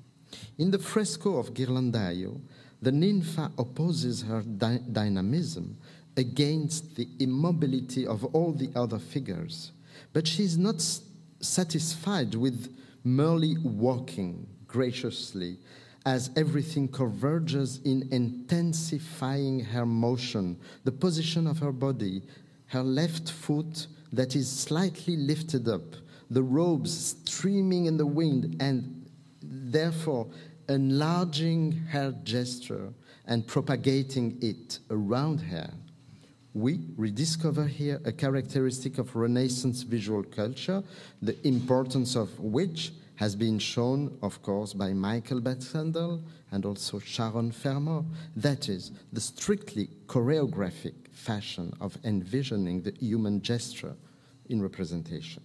In 0.58 0.70
the 0.70 0.78
fresco 0.78 1.38
of 1.38 1.54
Ghirlandaio, 1.54 2.40
the 2.80 2.92
nympha 2.92 3.50
opposes 3.58 4.22
her 4.22 4.42
dy- 4.42 4.80
dynamism 4.92 5.76
against 6.20 6.96
the 6.96 7.08
immobility 7.18 8.06
of 8.06 8.26
all 8.34 8.52
the 8.52 8.70
other 8.76 8.98
figures. 8.98 9.72
But 10.12 10.26
she 10.26 10.42
is 10.42 10.58
not 10.58 10.84
satisfied 11.40 12.34
with 12.34 12.76
merely 13.02 13.56
walking 13.64 14.46
graciously 14.66 15.56
as 16.04 16.30
everything 16.36 16.88
converges 16.88 17.80
in 17.86 18.06
intensifying 18.10 19.60
her 19.60 19.86
motion, 19.86 20.58
the 20.84 20.92
position 20.92 21.46
of 21.46 21.58
her 21.58 21.72
body, 21.72 22.22
her 22.66 22.82
left 22.82 23.30
foot 23.30 23.86
that 24.12 24.36
is 24.36 24.48
slightly 24.50 25.16
lifted 25.16 25.68
up, 25.68 25.96
the 26.28 26.42
robes 26.42 27.16
streaming 27.24 27.86
in 27.86 27.96
the 27.96 28.06
wind, 28.06 28.56
and 28.60 29.08
therefore 29.42 30.26
enlarging 30.68 31.72
her 31.72 32.14
gesture 32.24 32.92
and 33.26 33.46
propagating 33.46 34.38
it 34.42 34.80
around 34.90 35.40
her 35.40 35.70
we 36.54 36.80
rediscover 36.96 37.66
here 37.66 38.00
a 38.04 38.12
characteristic 38.12 38.98
of 38.98 39.14
Renaissance 39.14 39.82
visual 39.82 40.22
culture, 40.22 40.82
the 41.22 41.36
importance 41.46 42.16
of 42.16 42.38
which 42.40 42.92
has 43.16 43.36
been 43.36 43.58
shown, 43.58 44.16
of 44.22 44.42
course, 44.42 44.72
by 44.72 44.92
Michael 44.92 45.40
Baxandall 45.40 46.22
and 46.50 46.64
also 46.64 46.98
Sharon 46.98 47.52
Fermor. 47.52 48.02
That 48.34 48.68
is, 48.68 48.92
the 49.12 49.20
strictly 49.20 49.90
choreographic 50.06 50.94
fashion 51.12 51.72
of 51.80 51.98
envisioning 52.02 52.82
the 52.82 52.94
human 52.98 53.42
gesture 53.42 53.94
in 54.48 54.62
representation. 54.62 55.42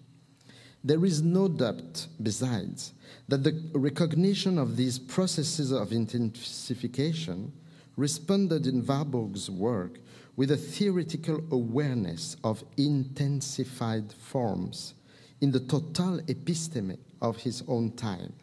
There 0.86 1.04
is 1.04 1.22
no 1.22 1.48
doubt, 1.48 2.08
besides, 2.22 2.94
that 3.28 3.44
the 3.44 3.62
recognition 3.74 4.58
of 4.58 4.78
these 4.78 4.98
processes 4.98 5.72
of 5.72 5.92
intensification 5.92 7.52
responded 7.96 8.68
in 8.68 8.86
Warburg's 8.86 9.50
work 9.50 10.00
with 10.36 10.52
a 10.52 10.58
theoretical 10.58 11.42
awareness 11.52 12.36
of 12.44 12.64
intensified 12.78 14.12
forms 14.14 14.94
in 15.42 15.52
the 15.52 15.60
total 15.60 16.20
episteme 16.28 16.98
of 17.22 17.38
his 17.38 17.64
own 17.68 17.92
time. 17.92 18.34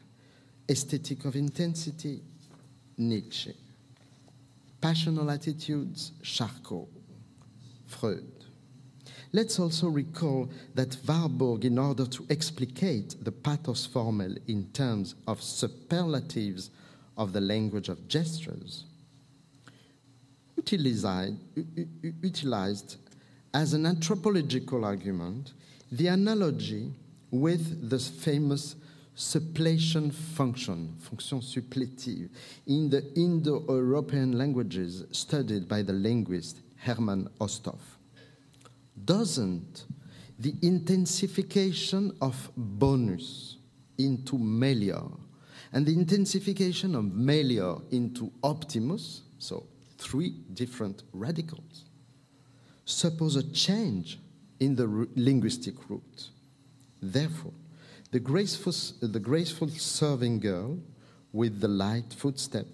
Aesthetic 0.71 1.25
of 1.25 1.37
intensity, 1.37 2.21
Nietzsche. 2.97 3.55
Passional 4.81 5.31
attitudes, 5.31 6.13
Charcot, 6.23 6.89
Freud. 7.87 8.27
Let's 9.33 9.59
also 9.59 9.89
recall 9.89 10.51
that 10.75 10.97
Warburg, 11.07 11.65
in 11.65 11.79
order 11.79 12.05
to 12.05 12.27
explicate 12.29 13.17
the 13.25 13.33
pathos 13.33 13.87
formel 13.87 14.35
in 14.47 14.67
terms 14.73 15.15
of 15.27 15.43
superlatives 15.43 16.71
of 17.17 17.33
the 17.33 17.41
language 17.41 17.89
of 17.89 18.09
gestures, 18.09 18.85
utilized, 20.57 21.37
utilized 22.23 22.97
as 23.55 23.75
an 23.75 23.87
anthropological 23.87 24.85
argument 24.85 25.53
the 25.91 26.07
analogy 26.07 26.93
with 27.31 27.91
the 27.91 27.99
famous 27.99 28.77
suppletion 29.15 30.11
function, 30.11 30.95
fonction 30.99 31.41
supplétive, 31.41 32.31
in 32.67 32.89
the 32.89 33.13
Indo 33.15 33.63
European 33.69 34.39
languages 34.39 35.05
studied 35.13 35.69
by 35.69 35.83
the 35.83 35.93
linguist 35.93 36.61
Hermann 36.77 37.29
Osthoff. 37.41 37.99
Doesn't 39.05 39.85
the 40.39 40.55
intensification 40.63 42.17
of 42.21 42.51
bonus 42.57 43.59
into 43.99 44.39
melior 44.39 45.03
and 45.73 45.87
the 45.87 45.93
intensification 45.93 46.95
of 46.95 47.05
melior 47.15 47.77
into 47.91 48.33
optimus, 48.43 49.23
so 49.39 49.67
three 50.03 50.35
different 50.53 51.03
radicals, 51.13 51.85
suppose 52.85 53.37
a 53.37 53.43
change 53.53 54.19
in 54.61 54.77
the 54.77 55.09
linguistic 55.17 55.75
root. 55.89 56.29
Therefore, 57.01 57.55
the 58.11 58.21
graceful, 58.21 58.75
the 59.01 59.21
graceful 59.21 59.69
serving 59.69 60.41
girl 60.41 60.79
with 61.33 61.61
the 61.61 61.69
light 61.69 62.13
footstep, 62.13 62.67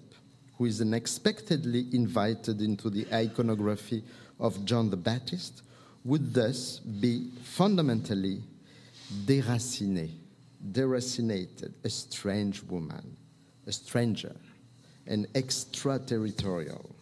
who 0.57 0.65
is 0.65 0.81
unexpectedly 0.81 1.87
invited 1.93 2.61
into 2.61 2.89
the 2.89 3.07
iconography 3.13 4.03
of 4.39 4.65
John 4.65 4.89
the 4.89 4.97
Baptist, 4.97 5.61
would 6.03 6.33
thus 6.33 6.79
be 6.79 7.31
fundamentally 7.43 8.41
déracinée, 9.25 10.11
deracinated, 10.71 11.73
a 11.83 11.89
strange 11.89 12.61
woman, 12.63 13.15
a 13.65 13.71
stranger, 13.71 14.35
an 15.07 15.25
extraterritorial. 15.35 16.95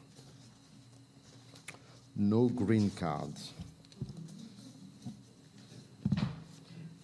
No 2.20 2.49
green 2.49 2.89
cards. 2.89 3.53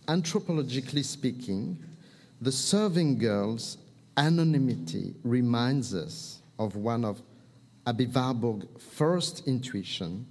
Anthropologically 0.07 1.05
speaking, 1.05 1.77
the 2.41 2.51
serving 2.51 3.19
girl's 3.19 3.77
anonymity 4.17 5.13
reminds 5.23 5.93
us 5.93 6.41
of 6.57 6.75
one 6.75 7.05
of 7.05 7.21
Aby 7.85 8.07
Warburg's 8.07 8.65
first 8.79 9.47
intuition 9.47 10.25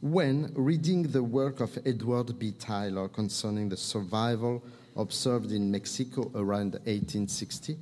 when 0.00 0.50
reading 0.54 1.02
the 1.02 1.22
work 1.22 1.60
of 1.60 1.78
Edward 1.84 2.38
B. 2.38 2.52
Tylor 2.52 3.08
concerning 3.08 3.68
the 3.68 3.76
survival 3.76 4.62
observed 4.96 5.52
in 5.52 5.70
Mexico 5.70 6.30
around 6.34 6.72
1860. 6.84 7.76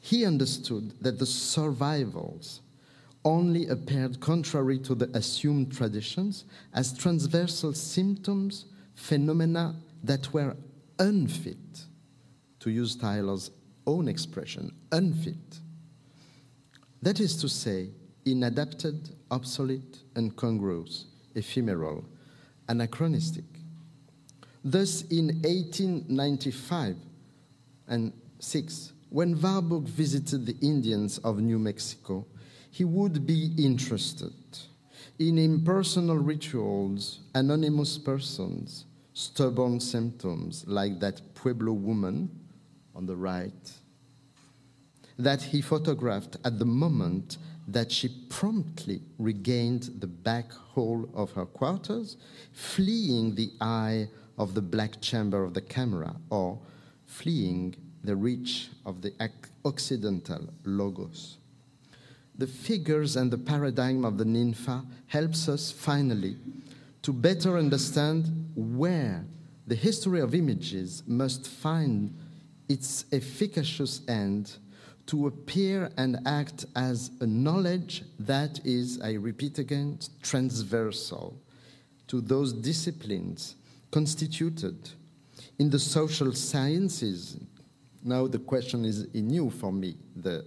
He 0.00 0.26
understood 0.26 0.92
that 1.00 1.18
the 1.18 1.26
survivals 1.26 2.60
only 3.24 3.68
appeared 3.68 4.20
contrary 4.20 4.78
to 4.78 4.94
the 4.94 5.08
assumed 5.16 5.72
traditions 5.72 6.44
as 6.74 6.96
transversal 6.96 7.72
symptoms, 7.72 8.66
phenomena 8.94 9.76
that 10.02 10.32
were 10.32 10.56
unfit, 10.98 11.86
to 12.60 12.70
use 12.70 12.96
Tylor's 12.96 13.50
own 13.86 14.08
expression, 14.08 14.72
unfit. 14.90 15.60
That 17.00 17.20
is 17.20 17.36
to 17.38 17.48
say, 17.48 17.90
inadapted, 18.24 19.10
obsolete, 19.30 19.98
incongruous, 20.16 21.06
ephemeral, 21.34 22.04
anachronistic. 22.68 23.44
Thus, 24.64 25.02
in 25.02 25.26
1895 25.42 26.96
and 27.88 28.12
6, 28.38 28.92
when 29.08 29.40
Warburg 29.40 29.84
visited 29.84 30.46
the 30.46 30.56
Indians 30.64 31.18
of 31.18 31.40
New 31.40 31.58
Mexico, 31.58 32.24
he 32.72 32.84
would 32.84 33.26
be 33.26 33.50
interested 33.58 34.32
in 35.18 35.36
impersonal 35.36 36.16
rituals, 36.16 37.20
anonymous 37.34 37.98
persons, 37.98 38.86
stubborn 39.12 39.78
symptoms 39.78 40.64
like 40.66 40.98
that 40.98 41.20
Pueblo 41.34 41.74
woman 41.74 42.30
on 42.94 43.04
the 43.04 43.14
right, 43.14 43.72
that 45.18 45.42
he 45.42 45.60
photographed 45.60 46.38
at 46.46 46.58
the 46.58 46.64
moment 46.64 47.36
that 47.68 47.92
she 47.92 48.08
promptly 48.30 49.02
regained 49.18 49.90
the 49.98 50.06
back 50.06 50.50
hall 50.50 51.06
of 51.12 51.30
her 51.32 51.44
quarters, 51.44 52.16
fleeing 52.52 53.34
the 53.34 53.50
eye 53.60 54.08
of 54.38 54.54
the 54.54 54.62
black 54.62 54.98
chamber 55.02 55.44
of 55.44 55.52
the 55.52 55.60
camera, 55.60 56.16
or 56.30 56.58
fleeing 57.04 57.76
the 58.02 58.16
reach 58.16 58.70
of 58.86 59.02
the 59.02 59.12
occidental 59.66 60.48
logos. 60.64 61.36
The 62.36 62.46
figures 62.46 63.16
and 63.16 63.30
the 63.30 63.38
paradigm 63.38 64.04
of 64.04 64.18
the 64.18 64.24
ninfa 64.24 64.84
helps 65.06 65.48
us 65.48 65.70
finally 65.70 66.36
to 67.02 67.12
better 67.12 67.58
understand 67.58 68.50
where 68.54 69.24
the 69.66 69.74
history 69.74 70.20
of 70.20 70.34
images 70.34 71.02
must 71.06 71.46
find 71.46 72.16
its 72.68 73.04
efficacious 73.12 74.02
end 74.08 74.56
to 75.06 75.26
appear 75.26 75.90
and 75.96 76.18
act 76.26 76.64
as 76.76 77.10
a 77.20 77.26
knowledge 77.26 78.02
that 78.18 78.60
is, 78.64 79.00
I 79.00 79.14
repeat 79.14 79.58
again, 79.58 79.98
transversal 80.22 81.40
to 82.08 82.20
those 82.20 82.52
disciplines 82.52 83.56
constituted 83.90 84.90
in 85.58 85.70
the 85.70 85.78
social 85.78 86.32
sciences. 86.32 87.36
Now 88.02 88.26
the 88.26 88.38
question 88.38 88.84
is 88.84 89.12
new 89.14 89.50
for 89.50 89.72
me. 89.72 89.96
The, 90.16 90.44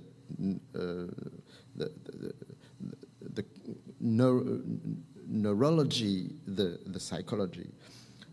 uh, 0.73 1.44
the, 1.75 1.91
the, 2.05 2.33
the 3.33 3.45
neuro, 3.99 4.61
neurology, 5.27 6.35
the, 6.47 6.79
the 6.85 6.99
psychology. 6.99 7.67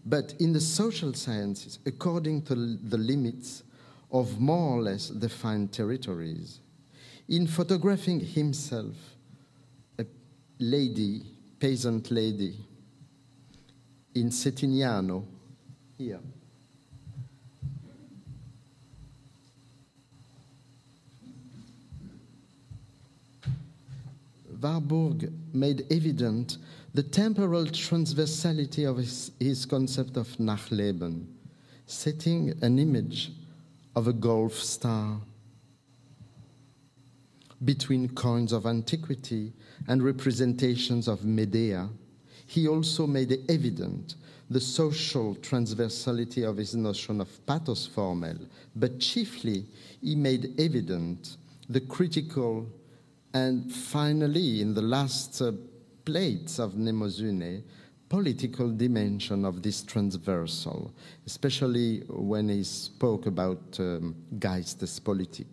But 0.05 0.34
in 0.40 0.53
the 0.53 0.61
social 0.61 1.14
sciences, 1.14 1.78
according 1.86 2.43
to 2.43 2.55
the 2.55 2.99
limits 2.99 3.62
of 4.11 4.40
more 4.40 4.78
or 4.78 4.82
less 4.82 5.09
defined 5.09 5.72
territories, 5.72 6.61
in 7.28 7.47
photographing 7.47 8.20
himself, 8.20 8.95
a 9.99 10.05
lady, 10.59 11.22
peasant 11.59 12.11
lady, 12.11 12.57
in 14.14 14.28
Settignano, 14.28 15.24
here. 15.97 16.20
Warburg 24.62 25.32
made 25.52 25.86
evident 25.90 26.58
the 26.94 27.02
temporal 27.02 27.66
transversality 27.66 28.88
of 28.88 28.98
his, 28.98 29.32
his 29.40 29.66
concept 29.66 30.16
of 30.16 30.28
Nachleben, 30.38 31.26
setting 31.86 32.54
an 32.62 32.78
image 32.78 33.32
of 33.96 34.06
a 34.06 34.12
Gulf 34.12 34.54
star 34.54 35.20
between 37.64 38.08
coins 38.08 38.52
of 38.52 38.66
antiquity 38.66 39.52
and 39.88 40.02
representations 40.02 41.08
of 41.08 41.24
Medea. 41.24 41.88
He 42.46 42.68
also 42.68 43.06
made 43.06 43.38
evident 43.48 44.16
the 44.50 44.60
social 44.60 45.34
transversality 45.36 46.46
of 46.48 46.56
his 46.56 46.74
notion 46.74 47.20
of 47.20 47.46
pathos 47.46 47.86
formel, 47.86 48.36
but 48.76 49.00
chiefly 49.00 49.66
he 50.00 50.14
made 50.14 50.54
evident 50.58 51.36
the 51.68 51.80
critical 51.80 52.66
and 53.35 53.72
finally, 53.72 54.61
in 54.61 54.74
the 54.74 54.83
last 54.83 55.41
uh, 55.41 55.53
plates 56.05 56.59
of 56.59 56.72
Mnemosyne, 56.72 57.62
political 58.09 58.70
dimension 58.70 59.47
of 59.47 59.62
this 59.62 59.83
transversal, 59.83 60.93
especially 61.26 62.01
when 62.09 62.51
he 62.51 62.62
spoke 62.62 63.24
about 63.24 63.78
um, 63.78 64.14
Geistespolitik, 64.39 65.47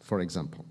for 0.00 0.20
example, 0.20 0.64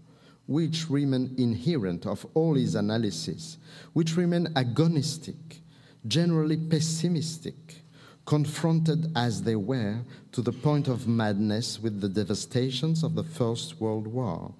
which 0.48 0.90
remain 0.90 1.36
inherent 1.38 2.08
of 2.08 2.26
all 2.34 2.56
his 2.56 2.74
analysis, 2.74 3.60
which 3.94 4.18
remain 4.18 4.48
agonistic, 4.56 5.62
generally 6.08 6.58
pessimistic, 6.58 7.84
confronted 8.26 9.12
as 9.16 9.44
they 9.44 9.56
were 9.56 10.00
to 10.32 10.42
the 10.42 10.52
point 10.52 10.88
of 10.88 11.08
madness 11.08 11.80
with 11.80 12.02
the 12.02 12.10
devastations 12.10 13.04
of 13.04 13.14
the 13.14 13.24
First 13.24 13.80
World 13.80 14.08
War, 14.08 14.56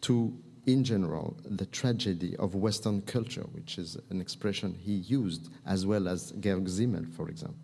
to 0.00 0.36
in 0.66 0.82
general, 0.82 1.36
the 1.44 1.66
tragedy 1.66 2.36
of 2.36 2.56
Western 2.56 3.00
culture, 3.02 3.46
which 3.52 3.78
is 3.78 3.96
an 4.10 4.20
expression 4.20 4.74
he 4.74 4.94
used, 4.94 5.48
as 5.64 5.86
well 5.86 6.08
as 6.08 6.32
Georg 6.32 6.68
Simmel, 6.68 7.04
for 7.16 7.28
example. 7.28 7.58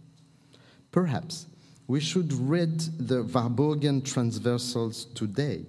Perhaps 0.92 1.46
we 1.88 1.98
should 1.98 2.32
read 2.32 2.78
the 2.98 3.24
Warburgian 3.24 4.02
transversals 4.02 5.06
today 5.14 5.66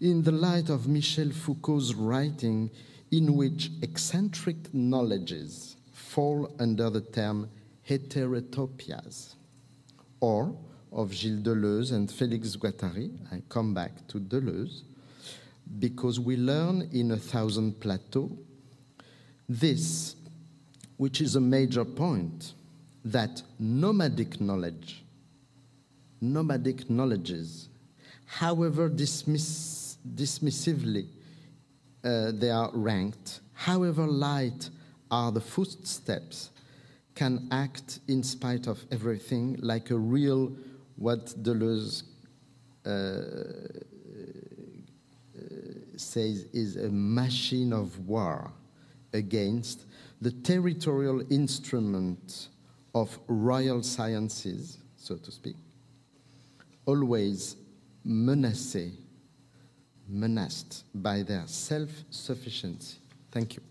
in 0.00 0.22
the 0.22 0.32
light 0.32 0.68
of 0.68 0.88
Michel 0.88 1.30
Foucault's 1.30 1.94
writing, 1.94 2.70
in 3.12 3.36
which 3.36 3.70
eccentric 3.82 4.74
knowledges 4.74 5.76
fall 5.92 6.52
under 6.58 6.90
the 6.90 7.00
term 7.00 7.48
heterotopias, 7.88 9.36
or 10.20 10.56
of 10.90 11.14
Gilles 11.14 11.42
Deleuze 11.42 11.92
and 11.92 12.08
Félix 12.08 12.56
Guattari. 12.56 13.10
I 13.30 13.42
come 13.48 13.72
back 13.72 14.06
to 14.08 14.18
Deleuze 14.18 14.82
because 15.78 16.18
we 16.20 16.36
learn 16.36 16.88
in 16.92 17.10
A 17.10 17.16
Thousand 17.16 17.80
Plateaux 17.80 18.30
this, 19.48 20.16
which 20.96 21.20
is 21.20 21.36
a 21.36 21.40
major 21.40 21.84
point, 21.84 22.54
that 23.04 23.42
nomadic 23.58 24.40
knowledge, 24.40 25.04
nomadic 26.20 26.90
knowledges, 26.90 27.68
however 28.26 28.88
dismiss, 28.88 29.98
dismissively 30.14 31.06
uh, 32.02 32.32
they 32.32 32.50
are 32.50 32.70
ranked, 32.72 33.40
however 33.52 34.06
light 34.06 34.70
are 35.10 35.30
the 35.30 35.40
footsteps, 35.40 36.50
can 37.14 37.48
act 37.50 38.00
in 38.08 38.22
spite 38.22 38.66
of 38.66 38.84
everything 38.90 39.58
like 39.62 39.90
a 39.90 39.96
real, 39.96 40.52
what 40.96 41.26
Deleuze 41.42 42.02
uh, 42.84 43.84
says 46.00 46.46
is 46.52 46.76
a 46.76 46.88
machine 46.88 47.72
of 47.72 47.98
war 48.08 48.52
against 49.12 49.86
the 50.20 50.30
territorial 50.30 51.22
instrument 51.32 52.48
of 52.94 53.18
royal 53.26 53.82
sciences, 53.82 54.78
so 54.96 55.16
to 55.16 55.30
speak, 55.30 55.56
always 56.86 57.56
menaced, 58.04 58.94
menaced 60.08 60.84
by 60.94 61.22
their 61.22 61.44
self 61.46 61.90
sufficiency. 62.10 62.98
Thank 63.30 63.56
you. 63.56 63.62